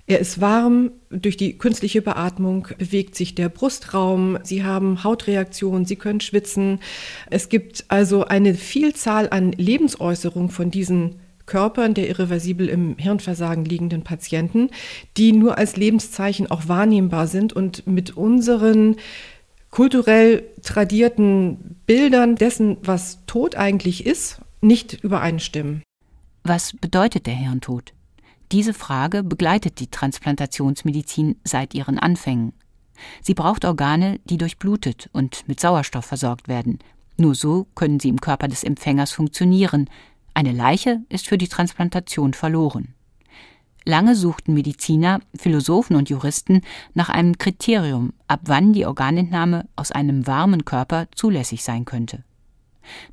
Er 0.05 0.19
ist 0.19 0.39
warm, 0.39 0.91
durch 1.09 1.35
die 1.35 1.57
künstliche 1.57 2.03
Beatmung 2.03 2.67
bewegt 2.77 3.15
sich 3.15 3.33
der 3.33 3.49
Brustraum, 3.49 4.37
Sie 4.43 4.63
haben 4.63 5.03
Hautreaktionen, 5.03 5.85
Sie 5.85 5.95
können 5.95 6.21
schwitzen. 6.21 6.81
Es 7.31 7.49
gibt 7.49 7.85
also 7.87 8.25
eine 8.25 8.53
Vielzahl 8.53 9.27
an 9.31 9.53
Lebensäußerungen 9.53 10.51
von 10.51 10.69
diesen 10.69 11.15
Körpern 11.51 11.93
der 11.93 12.07
irreversibel 12.07 12.69
im 12.69 12.95
Hirnversagen 12.97 13.65
liegenden 13.65 14.03
Patienten, 14.03 14.69
die 15.17 15.33
nur 15.33 15.57
als 15.57 15.75
Lebenszeichen 15.75 16.49
auch 16.49 16.69
wahrnehmbar 16.69 17.27
sind 17.27 17.51
und 17.51 17.85
mit 17.85 18.15
unseren 18.15 18.95
kulturell 19.69 20.45
tradierten 20.63 21.75
Bildern 21.85 22.37
dessen, 22.37 22.77
was 22.83 23.25
Tod 23.25 23.55
eigentlich 23.57 24.05
ist, 24.05 24.39
nicht 24.61 25.03
übereinstimmen. 25.03 25.83
Was 26.45 26.71
bedeutet 26.71 27.27
der 27.27 27.35
Hirntod? 27.35 27.91
Diese 28.53 28.73
Frage 28.73 29.21
begleitet 29.21 29.81
die 29.81 29.91
Transplantationsmedizin 29.91 31.35
seit 31.43 31.73
ihren 31.73 31.99
Anfängen. 31.99 32.53
Sie 33.21 33.33
braucht 33.33 33.65
Organe, 33.65 34.21
die 34.23 34.37
durchblutet 34.37 35.09
und 35.11 35.45
mit 35.49 35.59
Sauerstoff 35.59 36.05
versorgt 36.05 36.47
werden. 36.47 36.79
Nur 37.17 37.35
so 37.35 37.67
können 37.75 37.99
sie 37.99 38.07
im 38.07 38.21
Körper 38.21 38.47
des 38.47 38.63
Empfängers 38.63 39.11
funktionieren, 39.11 39.89
eine 40.33 40.51
Leiche 40.51 41.01
ist 41.09 41.27
für 41.27 41.37
die 41.37 41.47
Transplantation 41.47 42.33
verloren. 42.33 42.93
Lange 43.83 44.15
suchten 44.15 44.53
Mediziner, 44.53 45.21
Philosophen 45.35 45.95
und 45.95 46.09
Juristen 46.09 46.61
nach 46.93 47.09
einem 47.09 47.37
Kriterium, 47.37 48.13
ab 48.27 48.41
wann 48.43 48.73
die 48.73 48.85
Organentnahme 48.85 49.67
aus 49.75 49.91
einem 49.91 50.27
warmen 50.27 50.65
Körper 50.65 51.07
zulässig 51.15 51.63
sein 51.63 51.85
könnte. 51.85 52.23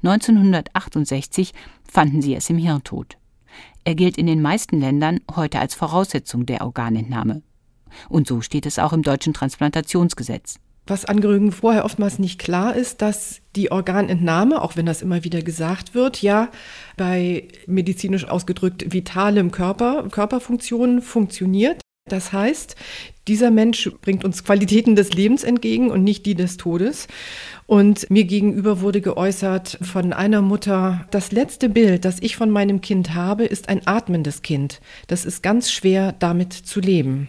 1968 0.02 1.54
fanden 1.84 2.20
sie 2.20 2.34
es 2.34 2.50
im 2.50 2.58
Hirntod. 2.58 3.16
Er 3.84 3.94
gilt 3.94 4.18
in 4.18 4.26
den 4.26 4.42
meisten 4.42 4.78
Ländern 4.78 5.20
heute 5.34 5.58
als 5.58 5.74
Voraussetzung 5.74 6.44
der 6.44 6.60
Organentnahme. 6.60 7.42
Und 8.10 8.26
so 8.26 8.42
steht 8.42 8.66
es 8.66 8.78
auch 8.78 8.92
im 8.92 9.02
deutschen 9.02 9.32
Transplantationsgesetz 9.32 10.60
was 10.88 11.04
Angehörigen 11.04 11.52
vorher 11.52 11.84
oftmals 11.84 12.18
nicht 12.18 12.38
klar 12.38 12.74
ist, 12.74 13.02
dass 13.02 13.40
die 13.56 13.70
Organentnahme, 13.70 14.62
auch 14.62 14.76
wenn 14.76 14.86
das 14.86 15.02
immer 15.02 15.24
wieder 15.24 15.42
gesagt 15.42 15.94
wird, 15.94 16.22
ja 16.22 16.48
bei 16.96 17.48
medizinisch 17.66 18.26
ausgedrückt 18.26 18.92
vitalem 18.92 19.50
Körper, 19.50 20.08
Körperfunktionen 20.10 21.02
funktioniert. 21.02 21.80
Das 22.08 22.32
heißt, 22.32 22.74
dieser 23.28 23.50
Mensch 23.50 23.90
bringt 24.00 24.24
uns 24.24 24.42
Qualitäten 24.42 24.96
des 24.96 25.12
Lebens 25.12 25.44
entgegen 25.44 25.90
und 25.90 26.02
nicht 26.02 26.24
die 26.24 26.34
des 26.34 26.56
Todes. 26.56 27.06
Und 27.66 28.10
mir 28.10 28.24
gegenüber 28.24 28.80
wurde 28.80 29.02
geäußert 29.02 29.78
von 29.82 30.14
einer 30.14 30.40
Mutter, 30.40 31.06
das 31.10 31.32
letzte 31.32 31.68
Bild, 31.68 32.06
das 32.06 32.20
ich 32.20 32.36
von 32.36 32.50
meinem 32.50 32.80
Kind 32.80 33.14
habe, 33.14 33.44
ist 33.44 33.68
ein 33.68 33.86
atmendes 33.86 34.40
Kind. 34.40 34.80
Das 35.06 35.26
ist 35.26 35.42
ganz 35.42 35.70
schwer 35.70 36.12
damit 36.18 36.54
zu 36.54 36.80
leben. 36.80 37.28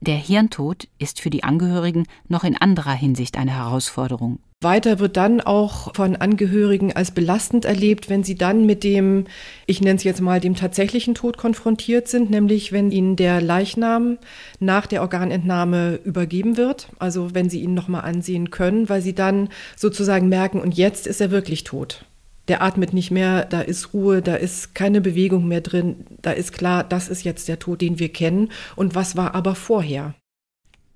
Der 0.00 0.16
Hirntod 0.16 0.86
ist 0.98 1.20
für 1.20 1.28
die 1.28 1.42
Angehörigen 1.42 2.06
noch 2.28 2.44
in 2.44 2.56
anderer 2.56 2.92
Hinsicht 2.92 3.36
eine 3.36 3.50
Herausforderung. 3.50 4.38
Weiter 4.60 5.00
wird 5.00 5.16
dann 5.16 5.40
auch 5.40 5.94
von 5.94 6.16
Angehörigen 6.16 6.92
als 6.92 7.10
belastend 7.10 7.64
erlebt, 7.64 8.08
wenn 8.08 8.22
sie 8.22 8.36
dann 8.36 8.64
mit 8.64 8.84
dem, 8.84 9.24
ich 9.66 9.80
nenne 9.80 9.96
es 9.96 10.04
jetzt 10.04 10.20
mal, 10.20 10.40
dem 10.40 10.54
tatsächlichen 10.54 11.14
Tod 11.14 11.36
konfrontiert 11.36 12.06
sind, 12.08 12.30
nämlich 12.30 12.72
wenn 12.72 12.92
ihnen 12.92 13.16
der 13.16 13.40
Leichnam 13.40 14.18
nach 14.60 14.86
der 14.86 15.02
Organentnahme 15.02 16.00
übergeben 16.04 16.56
wird, 16.56 16.88
also 16.98 17.34
wenn 17.34 17.50
sie 17.50 17.60
ihn 17.60 17.74
nochmal 17.74 18.02
ansehen 18.02 18.50
können, 18.50 18.88
weil 18.88 19.02
sie 19.02 19.14
dann 19.14 19.48
sozusagen 19.76 20.28
merken, 20.28 20.60
und 20.60 20.76
jetzt 20.76 21.06
ist 21.06 21.20
er 21.20 21.30
wirklich 21.30 21.64
tot 21.64 22.04
der 22.48 22.62
atmet 22.62 22.92
nicht 22.92 23.10
mehr, 23.10 23.44
da 23.44 23.60
ist 23.60 23.92
Ruhe, 23.92 24.22
da 24.22 24.34
ist 24.34 24.74
keine 24.74 25.00
Bewegung 25.00 25.46
mehr 25.46 25.60
drin, 25.60 26.06
da 26.22 26.32
ist 26.32 26.52
klar, 26.52 26.82
das 26.82 27.08
ist 27.08 27.22
jetzt 27.22 27.48
der 27.48 27.58
Tod, 27.58 27.80
den 27.80 27.98
wir 27.98 28.12
kennen. 28.12 28.50
Und 28.74 28.94
was 28.94 29.16
war 29.16 29.34
aber 29.34 29.54
vorher? 29.54 30.14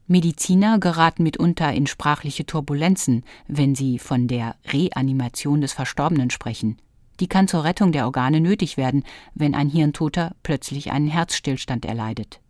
Mediziner 0.07 0.79
geraten 0.79 1.23
mitunter 1.23 1.73
in 1.73 1.87
sprachliche 1.87 2.45
Turbulenzen, 2.45 3.25
wenn 3.47 3.75
sie 3.75 3.99
von 3.99 4.29
der 4.29 4.57
Reanimation 4.67 5.61
des 5.61 5.73
Verstorbenen 5.73 6.31
sprechen. 6.31 6.79
Die 7.21 7.29
kann 7.29 7.49
zur 7.49 7.65
Rettung 7.65 7.93
der 7.93 8.07
Organe 8.07 8.41
nötig 8.41 8.77
werden, 8.77 9.05
wenn 9.35 9.55
ein 9.55 9.69
Hirntoter 9.69 10.35
plötzlich 10.43 10.91
einen 10.91 11.09
Herzstillstand 11.09 11.85
erleidet. 11.85 12.41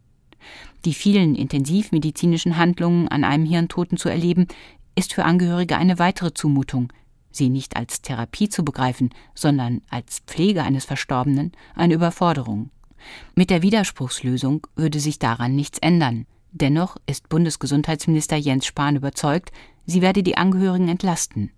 Die 0.84 0.94
vielen 0.94 1.34
intensivmedizinischen 1.34 2.56
Handlungen 2.56 3.08
an 3.08 3.22
einem 3.22 3.44
Hirntoten 3.44 3.98
zu 3.98 4.08
erleben, 4.08 4.48
ist 4.94 5.12
für 5.14 5.24
Angehörige 5.24 5.76
eine 5.76 5.98
weitere 5.98 6.34
Zumutung, 6.34 6.92
sie 7.36 7.48
nicht 7.48 7.76
als 7.76 8.02
Therapie 8.02 8.48
zu 8.48 8.64
begreifen, 8.64 9.10
sondern 9.34 9.82
als 9.90 10.20
Pflege 10.26 10.62
eines 10.62 10.84
Verstorbenen, 10.84 11.52
eine 11.74 11.94
Überforderung. 11.94 12.70
Mit 13.34 13.50
der 13.50 13.62
Widerspruchslösung 13.62 14.66
würde 14.76 15.00
sich 15.00 15.18
daran 15.18 15.56
nichts 15.56 15.78
ändern. 15.78 16.26
Dennoch 16.52 16.96
ist 17.06 17.28
Bundesgesundheitsminister 17.28 18.36
Jens 18.36 18.66
Spahn 18.66 18.96
überzeugt, 18.96 19.50
sie 19.86 20.02
werde 20.02 20.22
die 20.22 20.36
Angehörigen 20.36 20.88
entlasten, 20.88 21.50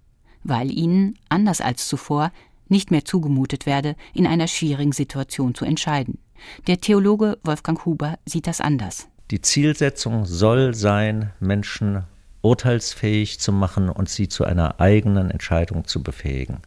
weil 0.45 0.71
ihnen, 0.71 1.19
anders 1.29 1.61
als 1.61 1.89
zuvor, 1.89 2.31
nicht 2.69 2.91
mehr 2.91 3.05
zugemutet 3.05 3.67
werde, 3.67 3.97
in 4.15 4.27
einer 4.27 4.49
schwierigen 4.49 4.93
Situation 4.93 5.55
zu 5.55 5.65
entscheiden. 5.65 6.19
Der 6.67 6.81
Theologe 6.81 7.39
Wolfgang 7.43 7.85
Huber 7.85 8.19
sieht 8.25 8.47
das 8.47 8.61
anders. 8.61 9.09
Die 9.31 9.41
Zielsetzung 9.41 10.27
soll 10.27 10.75
sein, 10.75 11.33
Menschen 11.41 12.05
urteilsfähig 12.45 13.41
zu 13.41 13.53
machen 13.53 13.89
und 13.89 14.09
sie 14.09 14.29
zu 14.29 14.45
einer 14.45 14.81
eigenen 14.81 15.31
Entscheidung 15.31 15.87
zu 15.87 16.03
befähigen. 16.03 16.59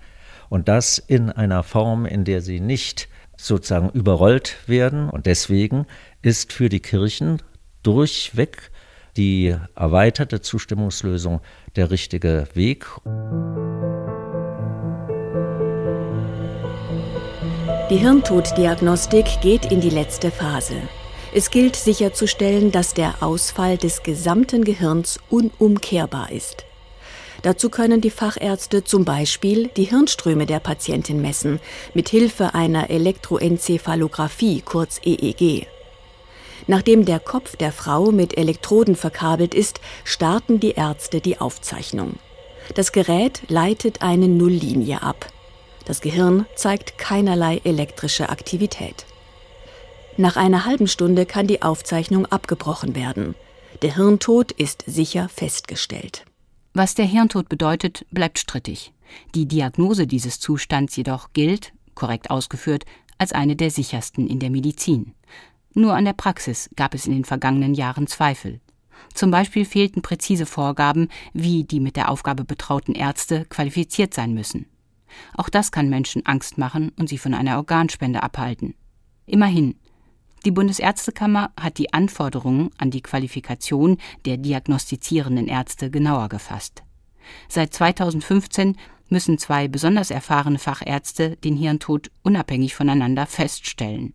Und 0.50 0.68
das 0.68 0.98
in 0.98 1.30
einer 1.30 1.64
Form, 1.64 2.06
in 2.06 2.24
der 2.24 2.42
sie 2.42 2.60
nicht 2.60 3.08
sozusagen 3.38 3.90
überrollt 3.92 4.58
werden. 4.68 5.10
Und 5.10 5.26
deswegen 5.26 5.86
ist 6.22 6.52
für 6.52 6.70
die 6.70 6.80
Kirchen 6.80 7.42
durchweg 7.84 8.72
die 9.16 9.56
erweiterte 9.76 10.42
Zustimmungslösung 10.42 11.42
der 11.76 11.92
richtige 11.92 12.48
Weg. 12.54 12.86
Die 17.90 17.98
Hirntoddiagnostik 17.98 19.42
geht 19.42 19.72
in 19.72 19.82
die 19.82 19.90
letzte 19.90 20.30
Phase. 20.30 20.76
Es 21.38 21.52
gilt 21.52 21.76
sicherzustellen, 21.76 22.72
dass 22.72 22.96
der 22.96 23.22
Ausfall 23.22 23.78
des 23.78 24.02
gesamten 24.02 24.64
Gehirns 24.64 25.20
unumkehrbar 25.30 26.32
ist. 26.32 26.66
Dazu 27.44 27.70
können 27.70 28.02
die 28.02 28.10
Fachärzte 28.10 28.84
zum 28.84 29.06
Beispiel 29.06 29.68
die 29.78 29.84
Hirnströme 29.84 30.48
der 30.48 30.60
Patientin 30.60 31.22
messen, 31.22 31.60
mit 31.94 32.10
Hilfe 32.10 32.56
einer 32.56 32.90
Elektroenzephalographie, 32.90 34.64
kurz 34.66 35.00
EEG. 35.06 35.68
Nachdem 36.66 37.06
der 37.06 37.20
Kopf 37.20 37.56
der 37.56 37.72
Frau 37.72 38.06
mit 38.12 38.36
Elektroden 38.36 38.96
verkabelt 38.96 39.54
ist, 39.54 39.80
starten 40.06 40.60
die 40.60 40.72
Ärzte 40.72 41.22
die 41.22 41.40
Aufzeichnung. 41.40 42.16
Das 42.74 42.92
Gerät 42.92 43.44
leitet 43.48 44.02
eine 44.02 44.28
Nulllinie 44.28 45.04
ab. 45.04 45.28
Das 45.86 46.02
Gehirn 46.02 46.48
zeigt 46.56 46.98
keinerlei 46.98 47.62
elektrische 47.64 48.30
Aktivität. 48.30 49.06
Nach 50.20 50.36
einer 50.36 50.66
halben 50.66 50.88
Stunde 50.88 51.28
kann 51.28 51.46
die 51.46 51.62
Aufzeichnung 51.62 52.26
abgebrochen 52.26 52.96
werden. 52.96 53.36
Der 53.84 53.96
Hirntod 53.96 54.52
ist 54.52 54.84
sicher 54.88 55.30
festgestellt. 55.30 56.26
Was 56.74 56.96
der 56.96 57.06
Hirntod 57.06 57.50
bedeutet, 57.50 58.04
bleibt 58.10 58.40
strittig. 58.40 58.94
Die 59.36 59.48
Diagnose 59.48 60.08
dieses 60.08 60.40
Zustands 60.40 60.96
jedoch 60.96 61.34
gilt, 61.34 61.72
korrekt 61.94 62.32
ausgeführt, 62.32 62.86
als 63.20 63.32
eine 63.32 63.56
der 63.56 63.70
sichersten 63.70 64.28
in 64.28 64.40
der 64.40 64.50
Medizin. 64.50 65.14
Nur 65.76 65.96
an 65.96 66.06
der 66.06 66.14
Praxis 66.14 66.72
gab 66.76 66.96
es 66.96 67.06
in 67.06 67.14
den 67.14 67.26
vergangenen 67.26 67.76
Jahren 67.76 68.08
Zweifel. 68.08 68.60
Zum 69.14 69.30
Beispiel 69.30 69.66
fehlten 69.66 70.02
präzise 70.02 70.48
Vorgaben, 70.48 71.10
wie 71.34 71.64
die 71.64 71.80
mit 71.80 71.96
der 71.96 72.10
Aufgabe 72.10 72.44
betrauten 72.44 72.96
Ärzte 72.96 73.46
qualifiziert 73.46 74.16
sein 74.16 74.34
müssen. 74.34 74.66
Auch 75.36 75.50
das 75.50 75.72
kann 75.72 75.90
Menschen 75.90 76.26
Angst 76.26 76.58
machen 76.58 76.92
und 76.98 77.08
sie 77.08 77.20
von 77.20 77.36
einer 77.36 77.58
Organspende 77.58 78.24
abhalten. 78.24 78.74
Immerhin, 79.28 79.76
die 80.48 80.52
Bundesärztekammer 80.52 81.52
hat 81.60 81.78
die 81.78 81.92
Anforderungen 81.94 82.70
an 82.78 82.90
die 82.90 83.02
Qualifikation 83.02 83.98
der 84.26 84.38
diagnostizierenden 84.38 85.50
Ärzte 85.50 85.92
genauer 85.92 86.30
gefasst. 86.30 86.84
Seit 87.50 87.74
2015 87.74 88.78
müssen 89.10 89.38
zwei 89.40 89.68
besonders 89.68 90.10
erfahrene 90.10 90.58
Fachärzte 90.58 91.36
den 91.44 91.58
Hirntod 91.58 92.12
unabhängig 92.24 92.76
voneinander 92.76 93.26
feststellen. 93.26 94.14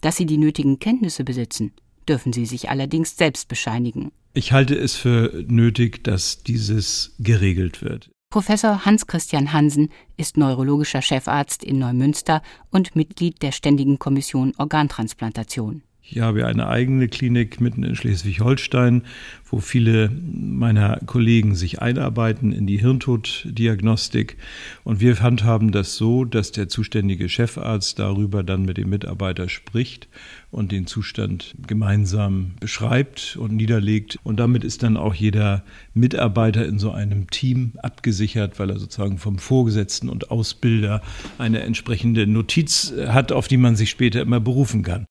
Dass 0.00 0.14
sie 0.14 0.26
die 0.26 0.38
nötigen 0.38 0.78
Kenntnisse 0.78 1.24
besitzen, 1.24 1.72
dürfen 2.08 2.32
sie 2.32 2.46
sich 2.46 2.70
allerdings 2.70 3.16
selbst 3.16 3.48
bescheinigen. 3.48 4.12
Ich 4.32 4.52
halte 4.52 4.76
es 4.76 4.94
für 4.94 5.44
nötig, 5.48 6.04
dass 6.04 6.44
dieses 6.44 7.16
geregelt 7.18 7.82
wird. 7.82 8.13
Professor 8.34 8.84
Hans-Christian 8.84 9.52
Hansen 9.52 9.90
ist 10.16 10.36
neurologischer 10.36 11.02
Chefarzt 11.02 11.62
in 11.62 11.78
Neumünster 11.78 12.42
und 12.72 12.96
Mitglied 12.96 13.40
der 13.42 13.52
Ständigen 13.52 14.00
Kommission 14.00 14.52
Organtransplantation. 14.58 15.84
Ich 16.06 16.20
habe 16.20 16.46
eine 16.46 16.68
eigene 16.68 17.08
Klinik 17.08 17.62
mitten 17.62 17.82
in 17.82 17.96
Schleswig-Holstein, 17.96 19.04
wo 19.46 19.60
viele 19.60 20.10
meiner 20.10 21.00
Kollegen 21.06 21.54
sich 21.54 21.80
einarbeiten 21.80 22.52
in 22.52 22.66
die 22.66 22.76
Hirntoddiagnostik. 22.76 24.36
Und 24.84 25.00
wir 25.00 25.18
handhaben 25.20 25.72
das 25.72 25.96
so, 25.96 26.26
dass 26.26 26.52
der 26.52 26.68
zuständige 26.68 27.30
Chefarzt 27.30 27.98
darüber 27.98 28.42
dann 28.42 28.66
mit 28.66 28.76
dem 28.76 28.90
Mitarbeiter 28.90 29.48
spricht 29.48 30.08
und 30.50 30.72
den 30.72 30.86
Zustand 30.86 31.54
gemeinsam 31.66 32.52
beschreibt 32.60 33.38
und 33.40 33.56
niederlegt. 33.56 34.18
Und 34.24 34.38
damit 34.38 34.62
ist 34.62 34.82
dann 34.82 34.98
auch 34.98 35.14
jeder 35.14 35.64
Mitarbeiter 35.94 36.66
in 36.66 36.78
so 36.78 36.90
einem 36.90 37.30
Team 37.30 37.72
abgesichert, 37.82 38.58
weil 38.58 38.68
er 38.68 38.78
sozusagen 38.78 39.16
vom 39.16 39.38
Vorgesetzten 39.38 40.10
und 40.10 40.30
Ausbilder 40.30 41.00
eine 41.38 41.60
entsprechende 41.60 42.26
Notiz 42.26 42.92
hat, 43.06 43.32
auf 43.32 43.48
die 43.48 43.56
man 43.56 43.74
sich 43.74 43.88
später 43.88 44.20
immer 44.20 44.40
berufen 44.40 44.82
kann. 44.82 45.06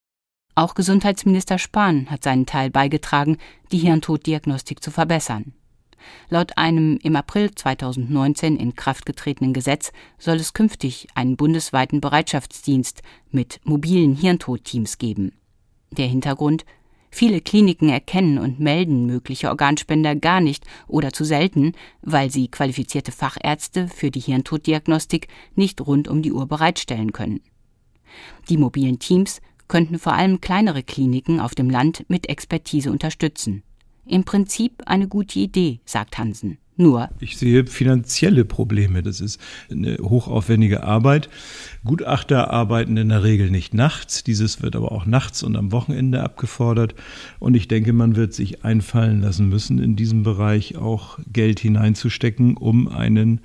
Auch 0.55 0.75
Gesundheitsminister 0.75 1.57
Spahn 1.57 2.10
hat 2.12 2.24
seinen 2.24 2.45
Teil 2.45 2.69
beigetragen, 2.69 3.38
die 3.72 3.79
Hirntoddiagnostik 3.79 4.83
zu 4.83 4.91
verbessern. 4.91 5.53
Laut 6.29 6.57
einem 6.57 7.00
im 7.01 7.15
April 7.15 7.51
2019 7.55 8.57
in 8.57 8.75
Kraft 8.75 9.05
getretenen 9.05 9.53
Gesetz 9.53 9.91
soll 10.19 10.36
es 10.36 10.53
künftig 10.53 11.07
einen 11.15 11.38
bundesweiten 11.38 12.01
Bereitschaftsdienst 12.01 13.01
mit 13.31 13.62
mobilen 13.63 14.15
Hirntodteams 14.15 14.98
geben. 14.98 15.33
Der 15.91 16.07
Hintergrund 16.07 16.65
Viele 17.15 17.41
Kliniken 17.41 17.89
erkennen 17.89 18.39
und 18.39 18.60
melden 18.60 19.05
mögliche 19.05 19.50
Organspender 19.50 20.15
gar 20.15 20.41
nicht 20.41 20.65
oder 20.88 21.13
zu 21.13 21.24
selten, 21.24 21.74
weil 22.01 22.31
sie 22.31 22.48
qualifizierte 22.48 23.12
Fachärzte 23.12 23.88
für 23.88 24.10
die 24.10 24.19
Hirntoddiagnostik 24.19 25.27
nicht 25.53 25.79
rund 25.79 26.07
um 26.07 26.24
die 26.24 26.31
Uhr 26.31 26.48
bereitstellen 26.48 27.13
können. 27.13 27.41
Die 28.50 28.57
mobilen 28.57 28.98
Teams 28.98 29.41
könnten 29.74 29.98
vor 29.98 30.13
allem 30.13 30.39
kleinere 30.39 30.84
Kliniken 30.84 31.39
auf 31.39 31.56
dem 31.56 31.68
Land 31.68 32.06
mit 32.08 32.30
Expertise 32.30 32.92
unterstützen. 32.92 33.63
Im 34.06 34.24
Prinzip 34.24 34.84
eine 34.86 35.08
gute 35.08 35.39
Idee, 35.39 35.80
sagt 35.84 36.20
Hansen. 36.20 36.60
Nur. 36.75 37.10
Ich 37.20 37.38
sehe 37.38 37.65
finanzielle 37.65 38.46
Probleme. 38.46 39.01
Das 39.01 39.20
ist 39.20 39.42
eine 39.72 39.98
hochaufwendige 39.98 40.84
Arbeit. 40.84 41.27
Gutachter 41.84 42.51
arbeiten 42.51 42.98
in 42.98 43.10
der 43.10 43.24
Regel 43.24 43.50
nicht 43.50 43.74
nachts. 43.74 44.24
Dieses 44.24 44.62
wird 44.62 44.75
aber 44.75 44.92
auch 44.92 45.08
nachts 45.08 45.42
und 45.42 45.56
am 45.56 45.72
Wochenende 45.72 46.22
abgefordert. 46.22 46.94
Und 47.39 47.56
ich 47.56 47.68
denke, 47.68 47.94
man 47.94 48.15
wird 48.15 48.36
sich 48.36 48.63
einfallen 48.63 49.22
lassen 49.22 49.50
müssen, 49.50 49.80
in 49.80 49.96
diesem 49.96 50.22
Bereich 50.22 50.77
auch 50.77 51.18
Geld 51.32 51.60
hineinzustecken, 51.60 52.58
um 52.58 52.88
einen 52.88 53.42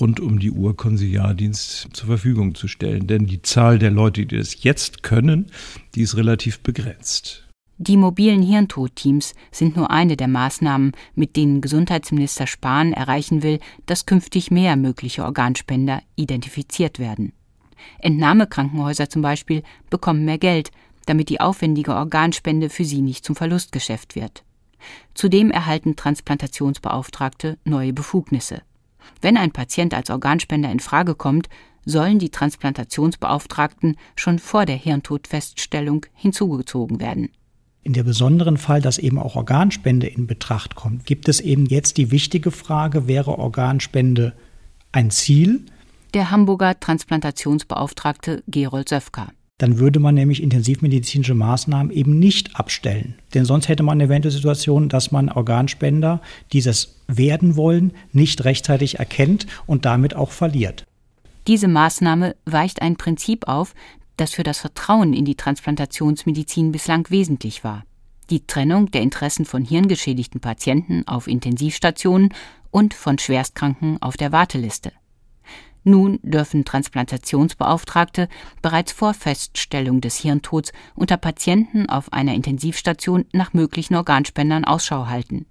rund 0.00 0.20
um 0.20 0.38
die 0.38 0.50
Uhr 0.50 0.76
Konsiliardienst 0.76 1.88
zur 1.92 2.06
Verfügung 2.06 2.54
zu 2.54 2.68
stellen. 2.68 3.06
Denn 3.06 3.26
die 3.26 3.42
Zahl 3.42 3.78
der 3.78 3.90
Leute, 3.90 4.26
die 4.26 4.36
das 4.38 4.62
jetzt 4.62 5.02
können, 5.02 5.46
die 5.94 6.02
ist 6.02 6.16
relativ 6.16 6.60
begrenzt. 6.60 7.46
Die 7.82 7.96
mobilen 7.96 8.42
Hirntodteams 8.42 9.34
sind 9.50 9.74
nur 9.74 9.90
eine 9.90 10.16
der 10.16 10.28
Maßnahmen, 10.28 10.92
mit 11.14 11.34
denen 11.36 11.62
Gesundheitsminister 11.62 12.46
Spahn 12.46 12.92
erreichen 12.92 13.42
will, 13.42 13.58
dass 13.86 14.04
künftig 14.04 14.50
mehr 14.50 14.76
mögliche 14.76 15.24
Organspender 15.24 16.02
identifiziert 16.14 16.98
werden. 16.98 17.32
Entnahmekrankenhäuser 18.00 19.08
zum 19.08 19.22
Beispiel 19.22 19.62
bekommen 19.88 20.26
mehr 20.26 20.36
Geld, 20.36 20.70
damit 21.06 21.30
die 21.30 21.40
aufwendige 21.40 21.94
Organspende 21.94 22.68
für 22.68 22.84
sie 22.84 23.00
nicht 23.00 23.24
zum 23.24 23.34
Verlustgeschäft 23.34 24.14
wird. 24.14 24.44
Zudem 25.14 25.50
erhalten 25.50 25.96
Transplantationsbeauftragte 25.96 27.56
neue 27.64 27.94
Befugnisse. 27.94 28.60
Wenn 29.20 29.36
ein 29.36 29.52
Patient 29.52 29.94
als 29.94 30.10
Organspender 30.10 30.70
in 30.70 30.80
Frage 30.80 31.14
kommt, 31.14 31.48
sollen 31.84 32.18
die 32.18 32.30
Transplantationsbeauftragten 32.30 33.96
schon 34.16 34.38
vor 34.38 34.66
der 34.66 34.76
Hirntodfeststellung 34.76 36.06
hinzugezogen 36.14 37.00
werden. 37.00 37.30
In 37.82 37.94
der 37.94 38.02
besonderen 38.02 38.58
Fall, 38.58 38.82
dass 38.82 38.98
eben 38.98 39.18
auch 39.18 39.36
Organspende 39.36 40.06
in 40.06 40.26
Betracht 40.26 40.74
kommt, 40.74 41.06
gibt 41.06 41.28
es 41.28 41.40
eben 41.40 41.66
jetzt 41.66 41.96
die 41.96 42.10
wichtige 42.10 42.50
Frage, 42.50 43.08
wäre 43.08 43.38
Organspende 43.38 44.34
ein 44.92 45.10
Ziel? 45.10 45.64
Der 46.12 46.30
Hamburger 46.30 46.78
Transplantationsbeauftragte 46.78 48.42
Gerold 48.46 48.88
Söfka 48.88 49.28
dann 49.60 49.78
würde 49.78 50.00
man 50.00 50.14
nämlich 50.14 50.42
intensivmedizinische 50.42 51.34
Maßnahmen 51.34 51.92
eben 51.92 52.18
nicht 52.18 52.56
abstellen. 52.56 53.14
Denn 53.34 53.44
sonst 53.44 53.68
hätte 53.68 53.82
man 53.82 53.98
eine 53.98 54.04
eventuelle 54.04 54.34
Situation, 54.34 54.88
dass 54.88 55.12
man 55.12 55.28
Organspender, 55.28 56.22
die 56.52 56.62
das 56.62 56.96
werden 57.08 57.56
wollen, 57.56 57.92
nicht 58.12 58.44
rechtzeitig 58.44 58.98
erkennt 58.98 59.46
und 59.66 59.84
damit 59.84 60.16
auch 60.16 60.30
verliert. 60.30 60.86
Diese 61.46 61.68
Maßnahme 61.68 62.36
weicht 62.46 62.80
ein 62.80 62.96
Prinzip 62.96 63.48
auf, 63.48 63.74
das 64.16 64.32
für 64.32 64.44
das 64.44 64.58
Vertrauen 64.58 65.12
in 65.12 65.26
die 65.26 65.34
Transplantationsmedizin 65.34 66.72
bislang 66.72 67.10
wesentlich 67.10 67.62
war. 67.62 67.84
Die 68.30 68.46
Trennung 68.46 68.90
der 68.90 69.02
Interessen 69.02 69.44
von 69.44 69.62
hirngeschädigten 69.62 70.40
Patienten 70.40 71.06
auf 71.06 71.26
Intensivstationen 71.26 72.32
und 72.70 72.94
von 72.94 73.18
Schwerstkranken 73.18 74.00
auf 74.00 74.16
der 74.16 74.32
Warteliste. 74.32 74.92
Nun 75.82 76.18
dürfen 76.22 76.64
Transplantationsbeauftragte 76.64 78.28
bereits 78.60 78.92
vor 78.92 79.14
Feststellung 79.14 80.00
des 80.00 80.18
Hirntods 80.18 80.72
unter 80.94 81.16
Patienten 81.16 81.88
auf 81.88 82.12
einer 82.12 82.34
Intensivstation 82.34 83.24
nach 83.32 83.54
möglichen 83.54 83.94
Organspendern 83.94 84.64
Ausschau 84.64 85.06
halten. 85.06 85.46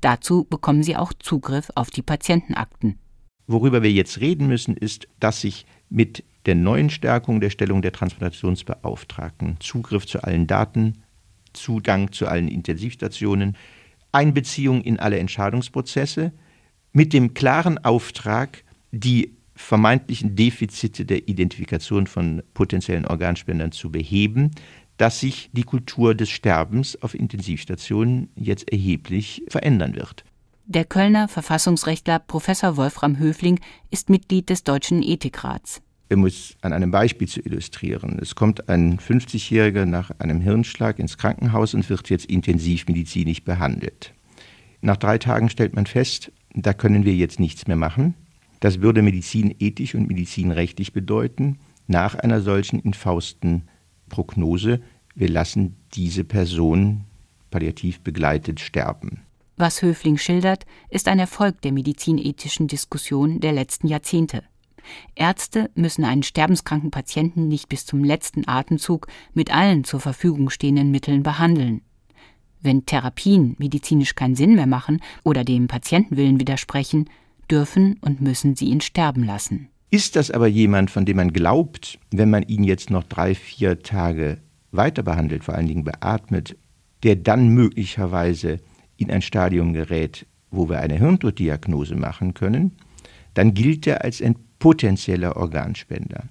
Dazu 0.00 0.44
bekommen 0.44 0.82
sie 0.82 0.96
auch 0.96 1.12
Zugriff 1.18 1.70
auf 1.74 1.90
die 1.90 2.02
Patientenakten. 2.02 2.98
Worüber 3.46 3.82
wir 3.82 3.90
jetzt 3.90 4.20
reden 4.20 4.46
müssen, 4.46 4.76
ist, 4.76 5.08
dass 5.18 5.40
sich 5.40 5.66
mit 5.90 6.24
der 6.46 6.54
neuen 6.54 6.90
Stärkung 6.90 7.40
der 7.40 7.50
Stellung 7.50 7.82
der 7.82 7.92
Transplantationsbeauftragten 7.92 9.58
Zugriff 9.60 10.06
zu 10.06 10.22
allen 10.22 10.46
Daten, 10.46 11.02
Zugang 11.52 12.12
zu 12.12 12.26
allen 12.26 12.48
Intensivstationen, 12.48 13.56
Einbeziehung 14.12 14.82
in 14.82 14.98
alle 14.98 15.18
Entscheidungsprozesse 15.18 16.32
mit 16.92 17.12
dem 17.12 17.34
klaren 17.34 17.78
Auftrag, 17.78 18.62
die 18.92 19.36
vermeintlichen 19.54 20.36
Defizite 20.36 21.04
der 21.04 21.28
Identifikation 21.28 22.06
von 22.06 22.42
potenziellen 22.54 23.06
Organspendern 23.06 23.72
zu 23.72 23.90
beheben, 23.90 24.50
dass 24.96 25.20
sich 25.20 25.50
die 25.52 25.64
Kultur 25.64 26.14
des 26.14 26.30
Sterbens 26.30 27.00
auf 27.02 27.14
Intensivstationen 27.14 28.28
jetzt 28.36 28.70
erheblich 28.70 29.42
verändern 29.48 29.94
wird. 29.94 30.24
Der 30.66 30.84
Kölner 30.84 31.28
Verfassungsrechtler 31.28 32.18
Professor 32.20 32.76
Wolfram 32.76 33.18
Höfling 33.18 33.60
ist 33.90 34.08
Mitglied 34.08 34.48
des 34.48 34.64
Deutschen 34.64 35.02
Ethikrats. 35.02 35.82
Um 36.10 36.24
es 36.24 36.56
an 36.62 36.72
einem 36.72 36.90
Beispiel 36.90 37.28
zu 37.28 37.40
illustrieren. 37.40 38.18
Es 38.20 38.34
kommt 38.34 38.68
ein 38.68 38.98
50-Jähriger 38.98 39.84
nach 39.84 40.10
einem 40.18 40.40
Hirnschlag 40.40 40.98
ins 40.98 41.18
Krankenhaus 41.18 41.74
und 41.74 41.88
wird 41.90 42.08
jetzt 42.08 42.26
intensivmedizinisch 42.26 43.42
behandelt. 43.42 44.14
Nach 44.80 44.96
drei 44.96 45.18
Tagen 45.18 45.48
stellt 45.48 45.74
man 45.74 45.86
fest, 45.86 46.30
da 46.54 46.72
können 46.72 47.04
wir 47.04 47.14
jetzt 47.14 47.40
nichts 47.40 47.66
mehr 47.66 47.76
machen. 47.76 48.14
Das 48.64 48.80
würde 48.80 49.02
medizinethisch 49.02 49.94
und 49.94 50.08
medizinrechtlich 50.08 50.94
bedeuten, 50.94 51.58
nach 51.86 52.14
einer 52.14 52.40
solchen 52.40 52.78
infausten 52.78 53.68
Prognose, 54.08 54.80
wir 55.14 55.28
lassen 55.28 55.76
diese 55.92 56.24
Person 56.24 57.04
palliativ 57.50 58.00
begleitet 58.00 58.60
sterben. 58.60 59.20
Was 59.58 59.82
Höfling 59.82 60.16
schildert, 60.16 60.64
ist 60.88 61.08
ein 61.08 61.18
Erfolg 61.18 61.60
der 61.60 61.72
medizinethischen 61.72 62.66
Diskussion 62.66 63.38
der 63.38 63.52
letzten 63.52 63.86
Jahrzehnte. 63.86 64.44
Ärzte 65.14 65.70
müssen 65.74 66.06
einen 66.06 66.22
sterbenskranken 66.22 66.90
Patienten 66.90 67.48
nicht 67.48 67.68
bis 67.68 67.84
zum 67.84 68.02
letzten 68.02 68.48
Atemzug 68.48 69.08
mit 69.34 69.54
allen 69.54 69.84
zur 69.84 70.00
Verfügung 70.00 70.48
stehenden 70.48 70.90
Mitteln 70.90 71.22
behandeln. 71.22 71.82
Wenn 72.62 72.86
Therapien 72.86 73.56
medizinisch 73.58 74.14
keinen 74.14 74.36
Sinn 74.36 74.54
mehr 74.54 74.66
machen 74.66 75.02
oder 75.22 75.44
dem 75.44 75.68
Patientenwillen 75.68 76.40
widersprechen, 76.40 77.10
dürfen 77.50 77.98
und 78.00 78.20
müssen 78.20 78.56
sie 78.56 78.66
ihn 78.66 78.80
sterben 78.80 79.24
lassen. 79.24 79.68
Ist 79.90 80.16
das 80.16 80.30
aber 80.30 80.48
jemand, 80.48 80.90
von 80.90 81.04
dem 81.04 81.18
man 81.18 81.32
glaubt, 81.32 81.98
wenn 82.10 82.30
man 82.30 82.42
ihn 82.42 82.64
jetzt 82.64 82.90
noch 82.90 83.04
drei, 83.04 83.34
vier 83.34 83.80
Tage 83.82 84.38
weiter 84.72 85.02
behandelt, 85.02 85.44
vor 85.44 85.54
allen 85.54 85.68
Dingen 85.68 85.84
beatmet, 85.84 86.56
der 87.04 87.16
dann 87.16 87.48
möglicherweise 87.48 88.58
in 88.96 89.10
ein 89.10 89.22
Stadium 89.22 89.72
gerät, 89.72 90.26
wo 90.50 90.68
wir 90.68 90.80
eine 90.80 90.96
Hirntoddiagnose 90.96 91.96
machen 91.96 92.34
können, 92.34 92.72
dann 93.34 93.54
gilt 93.54 93.86
er 93.86 94.02
als 94.02 94.22
ein 94.22 94.36
potenzieller 94.58 95.36
Organspender. 95.36 96.24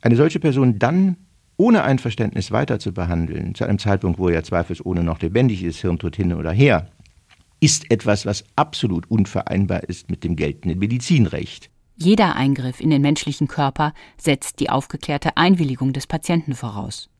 Eine 0.00 0.16
solche 0.16 0.40
Person 0.40 0.78
dann 0.78 1.16
ohne 1.56 1.82
Einverständnis 1.82 2.52
weiter 2.52 2.78
zu 2.78 2.92
behandeln, 2.92 3.54
zu 3.54 3.64
einem 3.64 3.78
Zeitpunkt, 3.78 4.18
wo 4.18 4.28
er 4.28 4.44
zweifelsohne 4.44 5.02
noch 5.02 5.20
lebendig 5.20 5.64
ist, 5.64 5.80
Hirntod 5.80 6.16
hin 6.16 6.32
oder 6.32 6.52
her, 6.52 6.88
ist 7.60 7.90
etwas, 7.90 8.26
was 8.26 8.44
absolut 8.56 9.10
unvereinbar 9.10 9.84
ist 9.84 10.10
mit 10.10 10.24
dem 10.24 10.36
geltenden 10.36 10.78
Medizinrecht. 10.78 11.70
Jeder 11.96 12.36
Eingriff 12.36 12.80
in 12.80 12.90
den 12.90 13.02
menschlichen 13.02 13.48
Körper 13.48 13.92
setzt 14.16 14.60
die 14.60 14.70
aufgeklärte 14.70 15.36
Einwilligung 15.36 15.92
des 15.92 16.06
Patienten 16.06 16.54
voraus. 16.54 17.10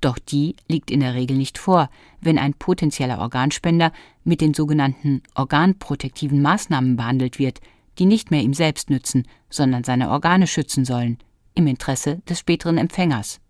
Doch 0.00 0.18
die 0.18 0.56
liegt 0.68 0.90
in 0.90 1.00
der 1.00 1.14
Regel 1.14 1.36
nicht 1.36 1.58
vor, 1.58 1.90
wenn 2.20 2.38
ein 2.38 2.54
potenzieller 2.54 3.18
Organspender 3.18 3.92
mit 4.24 4.40
den 4.40 4.54
sogenannten 4.54 5.22
organprotektiven 5.34 6.40
Maßnahmen 6.40 6.96
behandelt 6.96 7.38
wird, 7.38 7.60
die 7.98 8.06
nicht 8.06 8.30
mehr 8.30 8.42
ihm 8.42 8.54
selbst 8.54 8.90
nützen, 8.90 9.26
sondern 9.50 9.84
seine 9.84 10.10
Organe 10.10 10.46
schützen 10.46 10.84
sollen, 10.84 11.18
im 11.54 11.66
Interesse 11.66 12.20
des 12.28 12.40
späteren 12.40 12.78
Empfängers. 12.78 13.40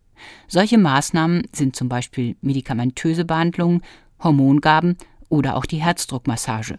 Solche 0.49 0.79
Maßnahmen 0.79 1.43
sind 1.53 1.77
zum 1.77 1.89
Beispiel 1.89 2.37
medikamentöse 2.41 3.25
Behandlungen, 3.25 3.83
Hormongaben 4.23 4.97
oder 5.29 5.57
auch 5.57 5.67
die 5.67 5.83
Herzdruckmassage. 5.83 6.79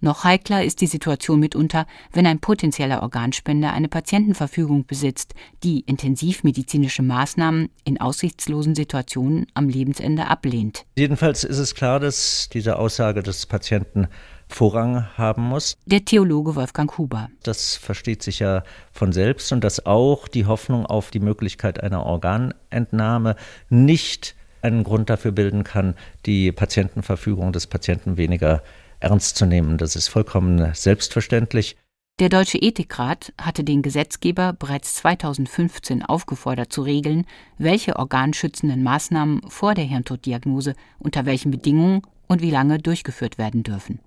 Noch 0.00 0.22
heikler 0.22 0.62
ist 0.62 0.80
die 0.80 0.86
Situation 0.86 1.40
mitunter, 1.40 1.86
wenn 2.12 2.26
ein 2.26 2.38
potenzieller 2.38 3.02
Organspender 3.02 3.72
eine 3.72 3.88
Patientenverfügung 3.88 4.86
besitzt, 4.86 5.34
die 5.64 5.80
intensivmedizinische 5.80 7.02
Maßnahmen 7.02 7.68
in 7.84 8.00
aussichtslosen 8.00 8.76
Situationen 8.76 9.46
am 9.54 9.68
Lebensende 9.68 10.28
ablehnt. 10.28 10.84
Jedenfalls 10.96 11.42
ist 11.42 11.58
es 11.58 11.74
klar, 11.74 11.98
dass 11.98 12.48
diese 12.52 12.78
Aussage 12.78 13.24
des 13.24 13.46
Patienten 13.46 14.06
Vorrang 14.48 15.06
haben 15.16 15.42
muss. 15.42 15.76
Der 15.84 16.04
Theologe 16.04 16.54
Wolfgang 16.54 16.96
Huber. 16.96 17.28
Das 17.42 17.76
versteht 17.76 18.22
sich 18.22 18.38
ja 18.38 18.62
von 18.92 19.12
selbst 19.12 19.52
und 19.52 19.62
dass 19.62 19.84
auch 19.84 20.26
die 20.26 20.46
Hoffnung 20.46 20.86
auf 20.86 21.10
die 21.10 21.20
Möglichkeit 21.20 21.82
einer 21.82 22.06
Organentnahme 22.06 23.36
nicht 23.68 24.36
einen 24.62 24.84
Grund 24.84 25.10
dafür 25.10 25.32
bilden 25.32 25.64
kann, 25.64 25.94
die 26.26 26.52
Patientenverfügung 26.52 27.52
des 27.52 27.66
Patienten 27.66 28.16
weniger 28.16 28.62
ernst 29.00 29.36
zu 29.36 29.46
nehmen. 29.46 29.78
Das 29.78 29.96
ist 29.96 30.08
vollkommen 30.08 30.72
selbstverständlich. 30.74 31.76
Der 32.18 32.28
Deutsche 32.28 32.58
Ethikrat 32.58 33.32
hatte 33.40 33.62
den 33.62 33.80
Gesetzgeber 33.80 34.52
bereits 34.52 34.96
2015 34.96 36.04
aufgefordert 36.04 36.72
zu 36.72 36.82
regeln, 36.82 37.26
welche 37.58 37.94
organschützenden 37.94 38.82
Maßnahmen 38.82 39.42
vor 39.48 39.74
der 39.74 39.84
Hirntoddiagnose 39.84 40.74
unter 40.98 41.26
welchen 41.26 41.52
Bedingungen 41.52 42.02
und 42.26 42.42
wie 42.42 42.50
lange 42.50 42.80
durchgeführt 42.80 43.38
werden 43.38 43.62
dürfen. 43.62 44.00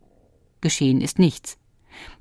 Geschehen 0.59 0.99
ist 0.99 1.19
nichts. 1.19 1.57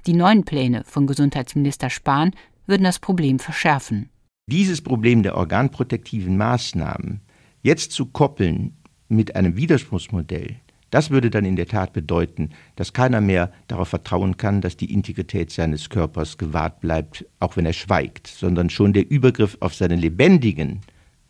Die 0.06 0.12
neuen 0.12 0.44
Pläne 0.44 0.84
von 0.84 1.08
Gesundheitsminister 1.08 1.90
Spahn 1.90 2.32
würden 2.66 2.84
das 2.84 3.00
Problem 3.00 3.40
verschärfen. 3.40 4.10
Dieses 4.46 4.82
Problem 4.82 5.24
der 5.24 5.36
organprotektiven 5.36 6.36
Maßnahmen 6.36 7.20
jetzt 7.62 7.92
zu 7.92 8.06
koppeln 8.06 8.76
mit 9.08 9.36
einem 9.36 9.56
Widerspruchsmodell, 9.56 10.56
das 10.90 11.10
würde 11.10 11.30
dann 11.30 11.44
in 11.44 11.56
der 11.56 11.66
Tat 11.66 11.92
bedeuten, 11.92 12.50
dass 12.76 12.92
keiner 12.92 13.20
mehr 13.20 13.52
darauf 13.68 13.88
vertrauen 13.88 14.36
kann, 14.36 14.60
dass 14.60 14.76
die 14.76 14.92
Integrität 14.92 15.52
seines 15.52 15.88
Körpers 15.88 16.36
gewahrt 16.36 16.80
bleibt, 16.80 17.24
auch 17.38 17.56
wenn 17.56 17.66
er 17.66 17.72
schweigt, 17.72 18.26
sondern 18.26 18.70
schon 18.70 18.92
der 18.92 19.08
Übergriff 19.08 19.56
auf 19.60 19.74
seinen 19.74 20.00
lebendigen, 20.00 20.80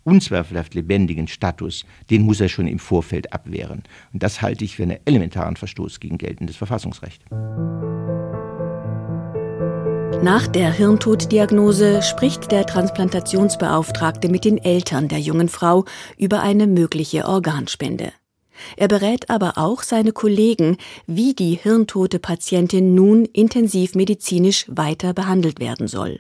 unzweifelhaft 0.02 0.74
lebendigen 0.74 1.28
Status, 1.28 1.84
den 2.08 2.22
muss 2.22 2.40
er 2.40 2.48
schon 2.48 2.66
im 2.66 2.78
Vorfeld 2.78 3.32
abwehren. 3.34 3.82
Und 4.14 4.22
das 4.22 4.40
halte 4.40 4.64
ich 4.64 4.76
für 4.76 4.84
einen 4.84 4.98
elementaren 5.04 5.56
Verstoß 5.56 6.00
gegen 6.00 6.16
geltendes 6.16 6.56
Verfassungsrecht. 6.56 7.22
Nach 10.22 10.46
der 10.46 10.70
Hirntoddiagnose 10.70 12.02
spricht 12.02 12.52
der 12.52 12.66
Transplantationsbeauftragte 12.66 14.28
mit 14.28 14.44
den 14.44 14.58
Eltern 14.58 15.08
der 15.08 15.18
jungen 15.18 15.48
Frau 15.48 15.86
über 16.18 16.42
eine 16.42 16.66
mögliche 16.66 17.24
Organspende. 17.24 18.12
Er 18.76 18.88
berät 18.88 19.30
aber 19.30 19.56
auch 19.56 19.82
seine 19.82 20.12
Kollegen, 20.12 20.76
wie 21.06 21.32
die 21.32 21.54
hirntote 21.54 22.18
Patientin 22.18 22.94
nun 22.94 23.24
intensivmedizinisch 23.24 24.66
weiter 24.68 25.14
behandelt 25.14 25.58
werden 25.58 25.88
soll. 25.88 26.18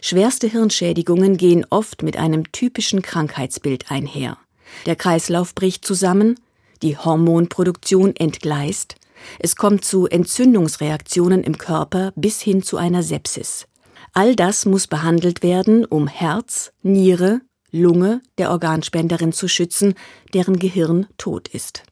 Schwerste 0.00 0.48
Hirnschädigungen 0.48 1.36
gehen 1.36 1.64
oft 1.70 2.02
mit 2.02 2.16
einem 2.16 2.50
typischen 2.50 3.02
Krankheitsbild 3.02 3.88
einher. 3.92 4.36
Der 4.84 4.96
Kreislauf 4.96 5.54
bricht 5.54 5.84
zusammen, 5.84 6.40
die 6.82 6.96
Hormonproduktion 6.98 8.16
entgleist, 8.16 8.96
es 9.38 9.56
kommt 9.56 9.84
zu 9.84 10.06
Entzündungsreaktionen 10.06 11.42
im 11.42 11.58
Körper 11.58 12.12
bis 12.16 12.40
hin 12.40 12.62
zu 12.62 12.76
einer 12.76 13.02
Sepsis. 13.02 13.66
All 14.12 14.36
das 14.36 14.66
muss 14.66 14.86
behandelt 14.86 15.42
werden, 15.42 15.84
um 15.84 16.06
Herz, 16.06 16.72
Niere, 16.82 17.40
Lunge 17.70 18.20
der 18.36 18.50
Organspenderin 18.50 19.32
zu 19.32 19.48
schützen, 19.48 19.94
deren 20.34 20.58
Gehirn 20.58 21.06
tot 21.16 21.48
ist. 21.48 21.84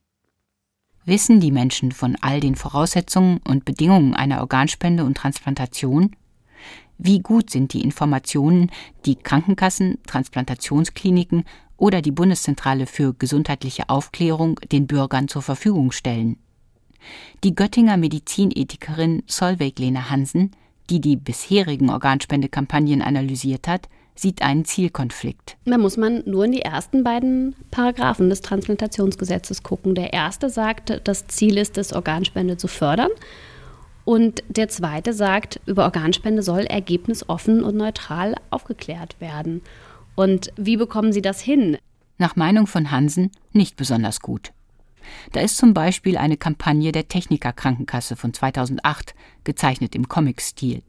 Wissen 1.06 1.40
die 1.40 1.50
Menschen 1.50 1.92
von 1.92 2.16
all 2.20 2.40
den 2.40 2.54
Voraussetzungen 2.54 3.40
und 3.48 3.64
Bedingungen 3.64 4.14
einer 4.14 4.40
Organspende 4.40 5.04
und 5.04 5.16
Transplantation? 5.16 6.14
Wie 6.98 7.20
gut 7.20 7.48
sind 7.48 7.72
die 7.72 7.82
Informationen, 7.82 8.70
die 9.06 9.16
Krankenkassen, 9.16 9.98
Transplantationskliniken 10.06 11.44
oder 11.78 12.02
die 12.02 12.10
Bundeszentrale 12.10 12.86
für 12.86 13.14
gesundheitliche 13.14 13.88
Aufklärung 13.88 14.60
den 14.70 14.86
Bürgern 14.86 15.26
zur 15.26 15.40
Verfügung 15.40 15.92
stellen? 15.92 16.36
Die 17.44 17.54
Göttinger 17.54 17.96
Medizinethikerin 17.96 19.22
Solveig 19.26 19.78
Lena 19.78 20.10
Hansen, 20.10 20.50
die 20.90 21.00
die 21.00 21.16
bisherigen 21.16 21.90
Organspendekampagnen 21.90 23.02
analysiert 23.02 23.68
hat, 23.68 23.88
sieht 24.14 24.42
einen 24.42 24.64
Zielkonflikt. 24.64 25.56
Da 25.64 25.78
muss 25.78 25.96
man 25.96 26.22
nur 26.26 26.44
in 26.44 26.52
die 26.52 26.62
ersten 26.62 27.04
beiden 27.04 27.54
Paragraphen 27.70 28.28
des 28.28 28.42
Transplantationsgesetzes 28.42 29.62
gucken. 29.62 29.94
Der 29.94 30.12
erste 30.12 30.50
sagt, 30.50 31.00
das 31.04 31.26
Ziel 31.28 31.56
ist 31.56 31.78
es, 31.78 31.92
Organspende 31.92 32.56
zu 32.56 32.68
fördern. 32.68 33.10
Und 34.04 34.42
der 34.48 34.68
zweite 34.68 35.12
sagt, 35.12 35.60
über 35.66 35.84
Organspende 35.84 36.42
soll 36.42 36.60
ergebnisoffen 36.60 37.62
und 37.62 37.76
neutral 37.76 38.34
aufgeklärt 38.50 39.20
werden. 39.20 39.62
Und 40.16 40.52
wie 40.56 40.76
bekommen 40.76 41.12
Sie 41.12 41.22
das 41.22 41.40
hin? 41.40 41.78
Nach 42.18 42.36
Meinung 42.36 42.66
von 42.66 42.90
Hansen 42.90 43.30
nicht 43.52 43.76
besonders 43.76 44.20
gut. 44.20 44.52
Da 45.32 45.40
ist 45.40 45.56
zum 45.56 45.74
Beispiel 45.74 46.16
eine 46.16 46.36
Kampagne 46.36 46.92
der 46.92 47.08
Techniker 47.08 47.52
Krankenkasse 47.52 48.16
von 48.16 48.32
2008, 48.32 49.14
gezeichnet 49.44 49.94
im 49.94 50.08
Comic-Stil. 50.08 50.82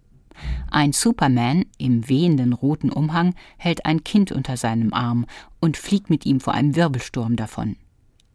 Ein 0.69 0.93
Superman 0.93 1.65
im 1.78 2.08
wehenden 2.08 2.54
roten 2.54 2.91
Umhang 2.91 3.36
hält 3.58 3.86
ein 3.86 4.04
Kind 4.04 4.32
unter 4.32 4.58
seinem 4.58 4.93
Arm 4.93 5.26
und 5.60 5.78
fliegt 5.78 6.10
mit 6.10 6.26
ihm 6.26 6.39
vor 6.39 6.54
einem 6.54 6.76
Wirbelsturm 6.76 7.36
davon. 7.36 7.76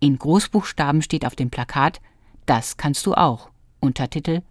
In 0.00 0.18
Großbuchstaben 0.18 1.02
steht 1.02 1.24
auf 1.26 1.36
dem 1.36 1.50
Plakat 1.50 2.00
Das 2.44 2.76
kannst 2.76 3.06
du 3.06 3.14
auch. 3.14 3.50
Untertitel 3.80 4.42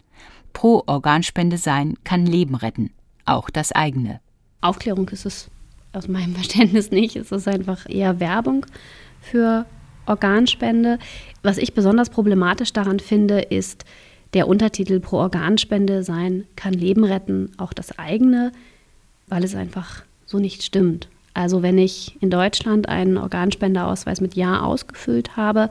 Pro 0.52 0.82
Organspende 0.86 1.58
sein 1.58 1.94
kann 2.04 2.26
Leben 2.26 2.54
retten, 2.54 2.90
auch 3.24 3.50
das 3.50 3.72
eigene. 3.72 4.20
Aufklärung 4.60 5.08
ist 5.10 5.26
es 5.26 5.50
aus 5.92 6.08
meinem 6.08 6.34
Verständnis 6.34 6.90
nicht. 6.90 7.16
Es 7.16 7.30
ist 7.30 7.46
einfach 7.48 7.88
eher 7.88 8.20
Werbung 8.20 8.66
für 9.20 9.66
Organspende. 10.06 10.98
Was 11.42 11.58
ich 11.58 11.74
besonders 11.74 12.10
problematisch 12.10 12.72
daran 12.72 13.00
finde, 13.00 13.40
ist, 13.40 13.84
der 14.34 14.48
Untertitel 14.48 15.00
pro 15.00 15.18
Organspende 15.18 16.02
sein 16.02 16.44
kann 16.56 16.74
Leben 16.74 17.04
retten, 17.04 17.52
auch 17.58 17.72
das 17.72 17.98
eigene, 17.98 18.52
weil 19.28 19.44
es 19.44 19.54
einfach 19.54 20.02
so 20.26 20.38
nicht 20.38 20.62
stimmt. 20.62 21.08
Also 21.34 21.62
wenn 21.62 21.78
ich 21.78 22.16
in 22.20 22.30
Deutschland 22.30 22.88
einen 22.88 23.18
Organspenderausweis 23.18 24.20
mit 24.20 24.34
Ja 24.34 24.60
ausgefüllt 24.60 25.36
habe, 25.36 25.68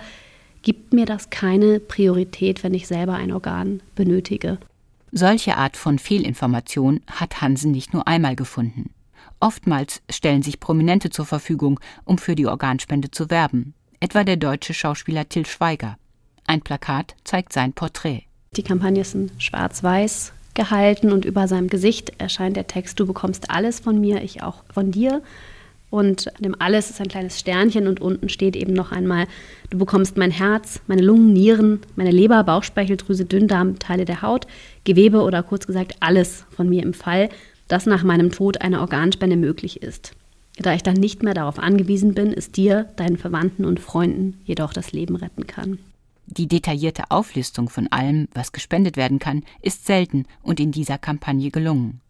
gibt 0.61 0.93
mir 0.93 1.05
das 1.05 1.29
keine 1.29 1.79
Priorität, 1.79 2.63
wenn 2.63 2.73
ich 2.73 2.87
selber 2.87 3.13
ein 3.13 3.31
Organ 3.31 3.81
benötige. 3.95 4.57
Solche 5.11 5.57
Art 5.57 5.77
von 5.77 5.99
Fehlinformation 5.99 7.01
hat 7.07 7.41
Hansen 7.41 7.71
nicht 7.71 7.93
nur 7.93 8.07
einmal 8.07 8.35
gefunden. 8.35 8.89
Oftmals 9.39 10.01
stellen 10.09 10.41
sich 10.41 10.59
Prominente 10.59 11.09
zur 11.09 11.25
Verfügung, 11.25 11.79
um 12.03 12.17
für 12.17 12.35
die 12.35 12.47
Organspende 12.47 13.11
zu 13.11 13.29
werben. 13.29 13.73
Etwa 13.99 14.23
der 14.23 14.37
deutsche 14.37 14.73
Schauspieler 14.73 15.27
Till 15.29 15.45
Schweiger. 15.45 15.97
Ein 16.47 16.61
Plakat 16.61 17.15
zeigt 17.23 17.53
sein 17.53 17.73
Porträt. 17.73 18.23
Die 18.55 18.63
Kampagne 18.63 19.01
ist 19.01 19.15
in 19.15 19.31
schwarz-weiß 19.37 20.33
gehalten 20.53 21.11
und 21.11 21.25
über 21.25 21.47
seinem 21.47 21.67
Gesicht 21.67 22.13
erscheint 22.17 22.55
der 22.55 22.67
Text, 22.67 22.99
du 22.99 23.05
bekommst 23.05 23.51
alles 23.51 23.79
von 23.79 23.99
mir, 23.99 24.23
ich 24.23 24.41
auch 24.41 24.63
von 24.73 24.91
dir. 24.91 25.21
Und 25.89 26.31
dem 26.39 26.59
alles 26.59 26.89
ist 26.89 26.99
ein 26.99 27.07
kleines 27.07 27.39
Sternchen 27.39 27.87
und 27.87 28.01
unten 28.01 28.27
steht 28.29 28.55
eben 28.55 28.73
noch 28.73 28.91
einmal, 28.91 29.27
du 29.69 29.77
bekommst 29.77 30.17
mein 30.17 30.31
Herz, 30.31 30.81
meine 30.87 31.01
Lungen, 31.01 31.31
Nieren, 31.31 31.81
meine 31.95 32.11
Leber, 32.11 32.43
Bauchspeicheldrüse, 32.43 33.25
Dünndarm, 33.25 33.79
Teile 33.79 34.05
der 34.05 34.21
Haut, 34.21 34.47
Gewebe 34.83 35.21
oder 35.21 35.43
kurz 35.43 35.67
gesagt 35.67 35.95
alles 35.99 36.45
von 36.49 36.67
mir 36.67 36.83
im 36.83 36.93
Fall, 36.93 37.29
dass 37.67 37.85
nach 37.85 38.03
meinem 38.03 38.31
Tod 38.31 38.61
eine 38.61 38.81
Organspende 38.81 39.37
möglich 39.37 39.83
ist. 39.83 40.13
Da 40.57 40.73
ich 40.73 40.83
dann 40.83 40.95
nicht 40.95 41.21
mehr 41.21 41.33
darauf 41.33 41.59
angewiesen 41.59 42.13
bin, 42.13 42.31
es 42.31 42.51
dir, 42.51 42.85
deinen 42.95 43.17
Verwandten 43.17 43.65
und 43.65 43.79
Freunden 43.79 44.39
jedoch 44.45 44.71
das 44.71 44.91
Leben 44.91 45.15
retten 45.15 45.47
kann. 45.47 45.79
Die 46.27 46.47
detaillierte 46.47 47.03
Auflistung 47.09 47.69
von 47.69 47.87
allem, 47.91 48.27
was 48.33 48.51
gespendet 48.51 48.97
werden 48.97 49.19
kann, 49.19 49.43
ist 49.61 49.85
selten 49.85 50.25
und 50.41 50.59
in 50.59 50.71
dieser 50.71 50.97
Kampagne 50.97 51.51
gelungen. 51.51 52.01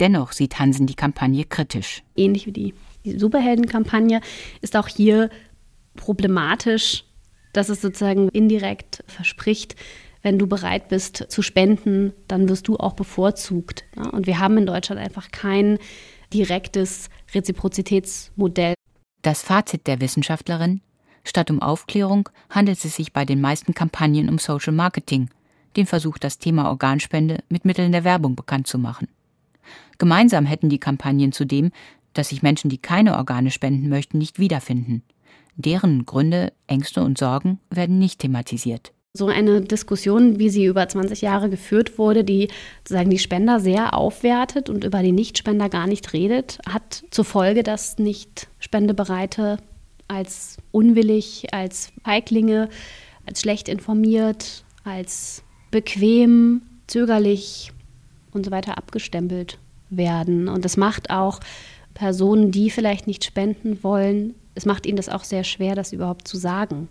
Dennoch 0.00 0.32
sieht 0.32 0.58
Hansen 0.58 0.86
die 0.86 0.94
Kampagne 0.94 1.44
kritisch. 1.44 2.02
Ähnlich 2.16 2.46
wie 2.46 2.52
die, 2.52 2.74
die 3.04 3.18
Superheldenkampagne 3.18 4.22
ist 4.60 4.76
auch 4.76 4.88
hier 4.88 5.28
problematisch, 5.94 7.04
dass 7.52 7.68
es 7.68 7.80
sozusagen 7.80 8.28
indirekt 8.30 9.04
verspricht, 9.06 9.76
wenn 10.22 10.38
du 10.38 10.46
bereit 10.46 10.88
bist 10.88 11.26
zu 11.28 11.42
spenden, 11.42 12.12
dann 12.28 12.48
wirst 12.48 12.68
du 12.68 12.76
auch 12.76 12.92
bevorzugt. 12.92 13.84
Und 14.12 14.26
wir 14.26 14.38
haben 14.38 14.58
in 14.58 14.66
Deutschland 14.66 15.00
einfach 15.00 15.30
kein 15.30 15.78
direktes 16.32 17.08
Reziprozitätsmodell. 17.34 18.74
Das 19.22 19.42
Fazit 19.42 19.86
der 19.86 20.00
Wissenschaftlerin 20.00 20.80
Statt 21.24 21.50
um 21.50 21.60
Aufklärung 21.60 22.28
handelt 22.48 22.84
es 22.84 22.96
sich 22.96 23.12
bei 23.12 23.24
den 23.24 23.40
meisten 23.40 23.74
Kampagnen 23.74 24.28
um 24.28 24.38
Social 24.38 24.72
Marketing, 24.72 25.28
den 25.76 25.86
Versuch, 25.86 26.18
das 26.18 26.38
Thema 26.38 26.68
Organspende 26.68 27.42
mit 27.48 27.64
Mitteln 27.64 27.92
der 27.92 28.04
Werbung 28.04 28.34
bekannt 28.34 28.66
zu 28.66 28.78
machen. 28.78 29.08
Gemeinsam 29.98 30.46
hätten 30.46 30.68
die 30.68 30.80
Kampagnen 30.80 31.32
zudem, 31.32 31.70
dass 32.14 32.30
sich 32.30 32.42
Menschen, 32.42 32.70
die 32.70 32.78
keine 32.78 33.16
Organe 33.16 33.50
spenden 33.50 33.88
möchten, 33.88 34.18
nicht 34.18 34.38
wiederfinden. 34.38 35.02
Deren 35.56 36.06
Gründe, 36.06 36.52
Ängste 36.66 37.02
und 37.02 37.18
Sorgen 37.18 37.60
werden 37.70 37.98
nicht 37.98 38.20
thematisiert. 38.20 38.92
So 39.12 39.26
eine 39.26 39.60
Diskussion, 39.60 40.38
wie 40.38 40.50
sie 40.50 40.66
über 40.66 40.88
20 40.88 41.20
Jahre 41.20 41.50
geführt 41.50 41.98
wurde, 41.98 42.22
die 42.22 42.48
sozusagen 42.84 43.10
die 43.10 43.18
Spender 43.18 43.58
sehr 43.58 43.94
aufwertet 43.94 44.70
und 44.70 44.84
über 44.84 45.02
die 45.02 45.10
Nichtspender 45.10 45.68
gar 45.68 45.88
nicht 45.88 46.12
redet, 46.12 46.58
hat 46.64 47.02
zur 47.10 47.24
Folge, 47.24 47.64
dass 47.64 47.98
nicht 47.98 48.46
Spendebereite 48.60 49.58
als 50.06 50.58
unwillig, 50.70 51.52
als 51.52 51.92
Feiglinge, 52.04 52.68
als 53.26 53.40
schlecht 53.40 53.68
informiert, 53.68 54.64
als 54.84 55.42
bequem, 55.72 56.62
zögerlich 56.86 57.72
und 58.32 58.44
so 58.44 58.52
weiter 58.52 58.78
abgestempelt 58.78 59.58
werden. 59.90 60.46
Und 60.46 60.64
das 60.64 60.76
macht 60.76 61.10
auch 61.10 61.40
Personen, 61.94 62.52
die 62.52 62.70
vielleicht 62.70 63.08
nicht 63.08 63.24
spenden 63.24 63.82
wollen, 63.82 64.34
es 64.54 64.66
macht 64.66 64.86
ihnen 64.86 64.96
das 64.96 65.08
auch 65.08 65.24
sehr 65.24 65.42
schwer, 65.42 65.74
das 65.74 65.92
überhaupt 65.92 66.28
zu 66.28 66.36
sagen. 66.36 66.88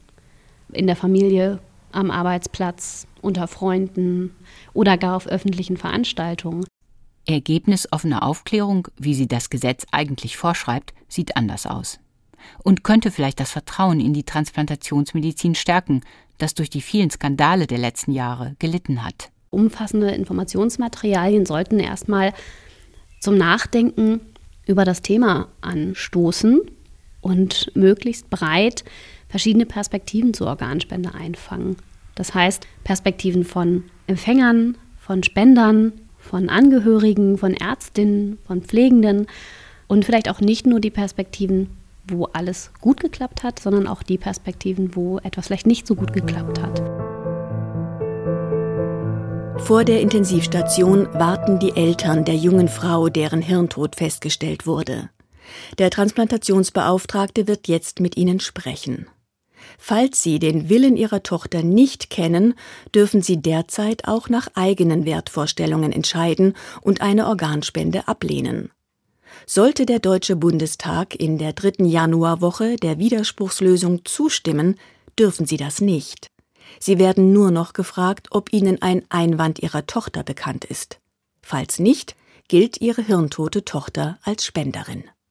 In 0.71 0.87
der 0.87 0.95
Familie 0.95 1.59
am 1.91 2.11
Arbeitsplatz, 2.11 3.07
unter 3.21 3.47
Freunden 3.47 4.35
oder 4.73 4.97
gar 4.97 5.15
auf 5.15 5.27
öffentlichen 5.27 5.77
Veranstaltungen. 5.77 6.65
Ergebnis 7.25 7.87
offener 7.91 8.23
Aufklärung, 8.23 8.87
wie 8.97 9.13
sie 9.13 9.27
das 9.27 9.49
Gesetz 9.49 9.85
eigentlich 9.91 10.37
vorschreibt, 10.37 10.93
sieht 11.07 11.35
anders 11.35 11.67
aus. 11.67 11.99
Und 12.63 12.83
könnte 12.83 13.11
vielleicht 13.11 13.39
das 13.39 13.51
Vertrauen 13.51 13.99
in 13.99 14.13
die 14.13 14.23
Transplantationsmedizin 14.23 15.55
stärken, 15.55 16.01
das 16.37 16.55
durch 16.55 16.69
die 16.69 16.81
vielen 16.81 17.11
Skandale 17.11 17.67
der 17.67 17.77
letzten 17.77 18.11
Jahre 18.11 18.55
gelitten 18.59 19.03
hat. 19.03 19.29
Umfassende 19.49 20.11
Informationsmaterialien 20.11 21.45
sollten 21.45 21.79
erstmal 21.79 22.33
zum 23.19 23.37
Nachdenken 23.37 24.21
über 24.65 24.85
das 24.85 25.01
Thema 25.01 25.49
anstoßen 25.61 26.61
und 27.21 27.71
möglichst 27.75 28.29
breit 28.29 28.85
verschiedene 29.29 29.65
Perspektiven 29.65 30.33
zur 30.33 30.47
Organspende 30.47 31.13
einfangen. 31.13 31.77
Das 32.15 32.33
heißt, 32.33 32.67
Perspektiven 32.83 33.45
von 33.45 33.85
Empfängern, 34.07 34.77
von 34.99 35.23
Spendern, 35.23 35.93
von 36.17 36.49
Angehörigen, 36.49 37.37
von 37.37 37.53
Ärztinnen, 37.53 38.37
von 38.45 38.61
Pflegenden 38.61 39.27
und 39.87 40.03
vielleicht 40.03 40.29
auch 40.29 40.41
nicht 40.41 40.67
nur 40.67 40.79
die 40.81 40.91
Perspektiven, 40.91 41.69
wo 42.07 42.25
alles 42.25 42.71
gut 42.81 42.99
geklappt 42.99 43.43
hat, 43.43 43.59
sondern 43.59 43.87
auch 43.87 44.03
die 44.03 44.17
Perspektiven, 44.17 44.95
wo 44.95 45.19
etwas 45.19 45.47
vielleicht 45.47 45.67
nicht 45.67 45.87
so 45.87 45.95
gut 45.95 46.11
geklappt 46.11 46.61
hat. 46.61 46.81
Vor 49.59 49.83
der 49.83 50.01
Intensivstation 50.01 51.07
warten 51.13 51.59
die 51.59 51.75
Eltern 51.75 52.25
der 52.25 52.35
jungen 52.35 52.67
Frau, 52.67 53.09
deren 53.09 53.41
Hirntod 53.41 53.95
festgestellt 53.95 54.65
wurde. 54.65 55.09
Der 55.77 55.89
Transplantationsbeauftragte 55.89 57.47
wird 57.47 57.67
jetzt 57.67 57.99
mit 57.99 58.17
ihnen 58.17 58.39
sprechen. 58.39 59.07
Falls 59.81 60.21
Sie 60.21 60.39
den 60.39 60.67
Willen 60.67 60.97
Ihrer 60.97 61.23
Tochter 61.23 61.63
nicht 61.63 62.09
kennen, 62.09 62.53
dürfen 62.93 63.21
Sie 63.21 63.41
derzeit 63.41 64.07
auch 64.07 64.27
nach 64.27 64.49
eigenen 64.53 65.05
Wertvorstellungen 65.05 65.93
entscheiden 65.93 66.53
und 66.81 67.01
eine 67.01 67.27
Organspende 67.27 68.07
ablehnen. 68.07 68.71
Sollte 69.45 69.85
der 69.85 69.99
Deutsche 69.99 70.35
Bundestag 70.35 71.15
in 71.15 71.37
der 71.37 71.53
dritten 71.53 71.85
Januarwoche 71.85 72.75
der 72.75 72.99
Widerspruchslösung 72.99 74.03
zustimmen, 74.03 74.75
dürfen 75.17 75.45
Sie 75.45 75.57
das 75.57 75.79
nicht. 75.79 76.27
Sie 76.79 76.99
werden 76.99 77.31
nur 77.31 77.49
noch 77.49 77.71
gefragt, 77.71 78.27
ob 78.31 78.51
Ihnen 78.51 78.81
ein 78.81 79.05
Einwand 79.09 79.59
Ihrer 79.59 79.87
Tochter 79.87 80.23
bekannt 80.23 80.65
ist. 80.65 80.99
Falls 81.41 81.79
nicht, 81.79 82.15
gilt 82.49 82.81
Ihre 82.81 83.01
hirntote 83.01 83.63
Tochter 83.63 84.19
als 84.23 84.45
Spenderin. 84.45 85.05